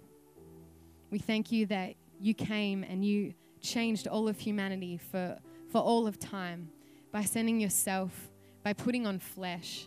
We 1.10 1.18
thank 1.18 1.52
you 1.52 1.66
that 1.66 1.94
you 2.20 2.34
came 2.34 2.84
and 2.84 3.04
you 3.04 3.34
changed 3.60 4.06
all 4.06 4.28
of 4.28 4.38
humanity 4.38 4.98
for, 4.98 5.38
for 5.70 5.80
all 5.80 6.06
of 6.06 6.18
time 6.18 6.68
by 7.12 7.22
sending 7.22 7.60
yourself 7.60 8.30
by 8.64 8.72
putting 8.72 9.06
on 9.06 9.20
flesh 9.20 9.86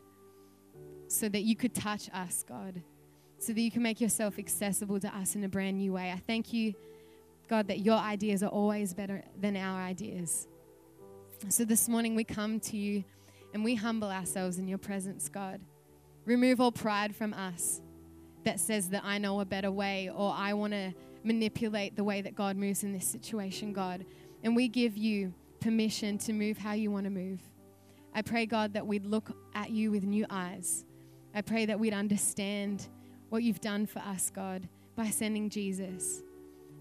so 1.08 1.28
that 1.28 1.41
you 1.41 1.56
could 1.56 1.73
touch 1.73 2.10
us, 2.13 2.45
God, 2.47 2.82
so 3.39 3.52
that 3.52 3.60
you 3.60 3.71
can 3.71 3.82
make 3.82 4.00
yourself 4.00 4.38
accessible 4.38 5.00
to 5.00 5.17
us 5.17 5.36
in 5.36 5.43
a 5.43 5.50
brand 5.50 5.78
new 5.78 5.93
way. 5.93 6.12
I 6.12 6.21
thank 6.28 6.54
you, 6.54 6.76
God, 7.50 7.67
that 7.67 7.80
your 7.80 7.97
ideas 7.97 8.43
are 8.43 8.50
always 8.50 8.93
better 8.93 9.23
than 9.39 9.58
our 9.58 9.82
ideas. 9.82 10.47
So 11.50 11.65
this 11.65 11.89
morning 11.89 12.15
we 12.15 12.23
come 12.23 12.60
to 12.62 12.78
you 12.78 13.04
and 13.54 13.63
we 13.63 13.76
humble 13.76 14.10
ourselves 14.10 14.60
in 14.60 14.67
your 14.67 14.78
presence, 14.78 15.28
God. 15.28 15.60
Remove 16.26 16.62
all 16.62 16.71
pride 16.71 17.15
from 17.15 17.34
us 17.34 17.82
that 18.47 18.62
says 18.62 18.89
that 18.91 19.03
I 19.03 19.17
know 19.17 19.41
a 19.41 19.45
better 19.45 19.71
way 19.71 20.10
or 20.10 20.33
I 20.33 20.53
want 20.53 20.71
to 20.71 20.93
manipulate 21.25 21.97
the 21.97 22.03
way 22.05 22.21
that 22.21 22.33
God 22.33 22.55
moves 22.55 22.81
in 22.81 22.93
this 22.93 23.05
situation, 23.05 23.73
God. 23.73 24.05
And 24.41 24.55
we 24.55 24.69
give 24.69 24.95
you 24.95 25.33
permission 25.60 26.17
to 26.19 26.31
move 26.31 26.57
how 26.57 26.71
you 26.71 26.89
want 26.89 27.03
to 27.03 27.10
move. 27.10 27.41
I 28.15 28.21
pray, 28.21 28.45
God, 28.45 28.71
that 28.73 28.88
we'd 28.88 29.05
look 29.05 29.36
at 29.53 29.71
you 29.71 29.91
with 29.91 30.05
new 30.05 30.25
eyes. 30.29 30.86
I 31.36 31.41
pray 31.41 31.65
that 31.65 31.77
we'd 31.77 31.93
understand 31.93 32.88
what 33.27 33.43
you've 33.43 33.60
done 33.60 33.86
for 33.86 33.99
us, 33.99 34.31
God, 34.33 34.69
by 34.95 35.10
sending 35.10 35.49
Jesus. 35.49 36.23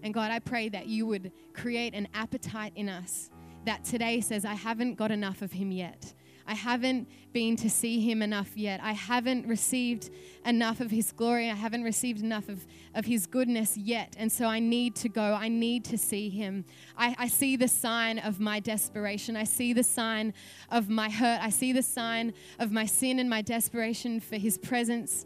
And 0.03 0.13
God, 0.13 0.31
I 0.31 0.39
pray 0.39 0.69
that 0.69 0.87
you 0.87 1.05
would 1.05 1.33
create 1.53 1.93
an 1.93 2.07
appetite 2.13 2.71
in 2.77 2.87
us 2.87 3.29
that 3.65 3.83
today 3.83 4.21
says, 4.21 4.45
I 4.45 4.53
haven't 4.53 4.95
got 4.95 5.11
enough 5.11 5.41
of 5.41 5.51
him 5.51 5.73
yet. 5.73 6.13
I 6.47 6.53
haven't 6.53 7.09
been 7.33 7.57
to 7.57 7.69
see 7.69 7.99
him 7.99 8.21
enough 8.21 8.55
yet. 8.55 8.79
I 8.81 8.93
haven't 8.93 9.45
received 9.45 10.09
enough 10.45 10.79
of 10.79 10.89
his 10.89 11.11
glory. 11.11 11.49
I 11.49 11.55
haven't 11.55 11.83
received 11.83 12.21
enough 12.21 12.47
of, 12.47 12.65
of 12.95 13.05
his 13.05 13.27
goodness 13.27 13.75
yet. 13.75 14.15
And 14.17 14.31
so 14.31 14.45
I 14.45 14.59
need 14.59 14.95
to 14.97 15.09
go. 15.09 15.21
I 15.21 15.49
need 15.49 15.83
to 15.85 15.97
see 15.97 16.29
him. 16.29 16.63
I, 16.97 17.15
I 17.19 17.27
see 17.27 17.57
the 17.57 17.67
sign 17.67 18.19
of 18.19 18.39
my 18.39 18.61
desperation. 18.61 19.35
I 19.35 19.43
see 19.43 19.73
the 19.73 19.83
sign 19.83 20.33
of 20.71 20.89
my 20.89 21.09
hurt. 21.09 21.41
I 21.41 21.49
see 21.49 21.73
the 21.73 21.83
sign 21.83 22.33
of 22.59 22.71
my 22.71 22.85
sin 22.85 23.19
and 23.19 23.29
my 23.29 23.41
desperation 23.41 24.21
for 24.21 24.37
his 24.37 24.57
presence. 24.57 25.25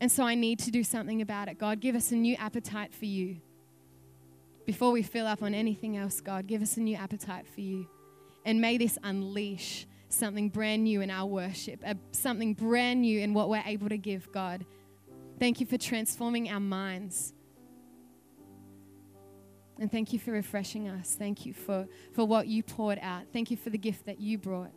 And 0.00 0.10
so 0.10 0.24
I 0.24 0.34
need 0.34 0.58
to 0.60 0.70
do 0.70 0.82
something 0.82 1.20
about 1.20 1.48
it. 1.48 1.58
God, 1.58 1.80
give 1.80 1.94
us 1.94 2.12
a 2.12 2.16
new 2.16 2.34
appetite 2.36 2.94
for 2.94 3.04
you. 3.04 3.36
Before 4.64 4.90
we 4.90 5.02
fill 5.02 5.26
up 5.26 5.42
on 5.42 5.52
anything 5.52 5.98
else, 5.98 6.20
God, 6.20 6.46
give 6.46 6.62
us 6.62 6.78
a 6.78 6.80
new 6.80 6.96
appetite 6.96 7.46
for 7.46 7.60
you. 7.60 7.86
And 8.46 8.60
may 8.60 8.78
this 8.78 8.96
unleash 9.02 9.86
something 10.12 10.48
brand 10.48 10.84
new 10.84 11.00
in 11.00 11.10
our 11.10 11.26
worship, 11.26 11.84
something 12.12 12.54
brand 12.54 13.02
new 13.02 13.20
in 13.20 13.34
what 13.34 13.48
we're 13.48 13.62
able 13.64 13.88
to 13.88 13.98
give, 13.98 14.30
God. 14.32 14.64
Thank 15.38 15.60
you 15.60 15.66
for 15.66 15.78
transforming 15.78 16.50
our 16.50 16.60
minds. 16.60 17.32
And 19.78 19.90
thank 19.90 20.12
you 20.12 20.18
for 20.18 20.32
refreshing 20.32 20.88
us. 20.88 21.16
Thank 21.18 21.46
you 21.46 21.54
for, 21.54 21.88
for 22.12 22.26
what 22.26 22.46
you 22.46 22.62
poured 22.62 22.98
out. 23.00 23.22
Thank 23.32 23.50
you 23.50 23.56
for 23.56 23.70
the 23.70 23.78
gift 23.78 24.04
that 24.06 24.20
you 24.20 24.36
brought. 24.36 24.72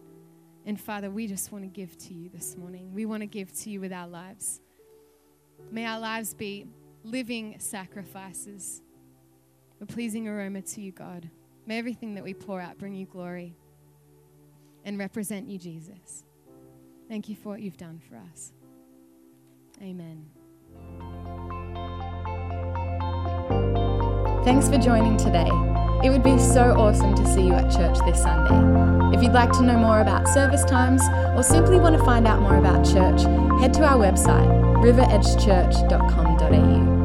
And 0.65 0.79
Father, 0.79 1.11
we 1.11 1.27
just 1.27 1.51
want 1.51 1.65
to 1.65 1.67
give 1.67 1.97
to 1.97 2.13
you 2.13 2.29
this 2.29 2.55
morning. 2.55 2.93
We 2.93 3.05
want 3.05 3.21
to 3.21 3.27
give 3.27 3.51
to 3.59 3.69
you 3.69 3.81
with 3.81 3.91
our 3.91 4.07
lives. 4.07 4.61
May 5.71 5.85
our 5.85 5.99
lives 5.99 6.33
be 6.33 6.67
living 7.03 7.55
sacrifices, 7.59 8.81
a 9.81 9.85
pleasing 9.85 10.29
aroma 10.29 10.61
to 10.61 10.81
you, 10.81 10.93
God. 10.93 11.29
May 11.65 11.77
everything 11.79 12.15
that 12.15 12.23
we 12.23 12.33
pour 12.33 12.61
out 12.61 12.77
bring 12.77 12.93
you 12.93 13.05
glory 13.05 13.57
and 14.85 14.97
represent 14.97 15.49
you, 15.49 15.57
Jesus. 15.57 16.23
Thank 17.07 17.29
you 17.29 17.35
for 17.35 17.49
what 17.49 17.61
you've 17.61 17.77
done 17.77 18.01
for 18.09 18.15
us. 18.15 18.53
Amen. 19.81 20.25
Thanks 24.43 24.67
for 24.67 24.77
joining 24.77 25.15
today. 25.17 25.49
It 26.03 26.09
would 26.09 26.23
be 26.23 26.37
so 26.37 26.75
awesome 26.77 27.15
to 27.15 27.25
see 27.33 27.47
you 27.47 27.53
at 27.53 27.71
church 27.71 27.97
this 28.05 28.21
Sunday. 28.21 29.15
If 29.15 29.23
you'd 29.23 29.31
like 29.31 29.53
to 29.53 29.61
know 29.61 29.77
more 29.77 30.01
about 30.01 30.27
service 30.27 30.65
times 30.65 31.01
or 31.35 31.43
simply 31.43 31.79
want 31.79 31.97
to 31.97 32.03
find 32.03 32.27
out 32.27 32.41
more 32.41 32.57
about 32.57 32.83
church, 32.83 33.21
head 33.61 33.73
to 33.75 33.85
our 33.85 33.97
website, 33.97 34.49
riveredgechurch.com.au. 34.83 37.02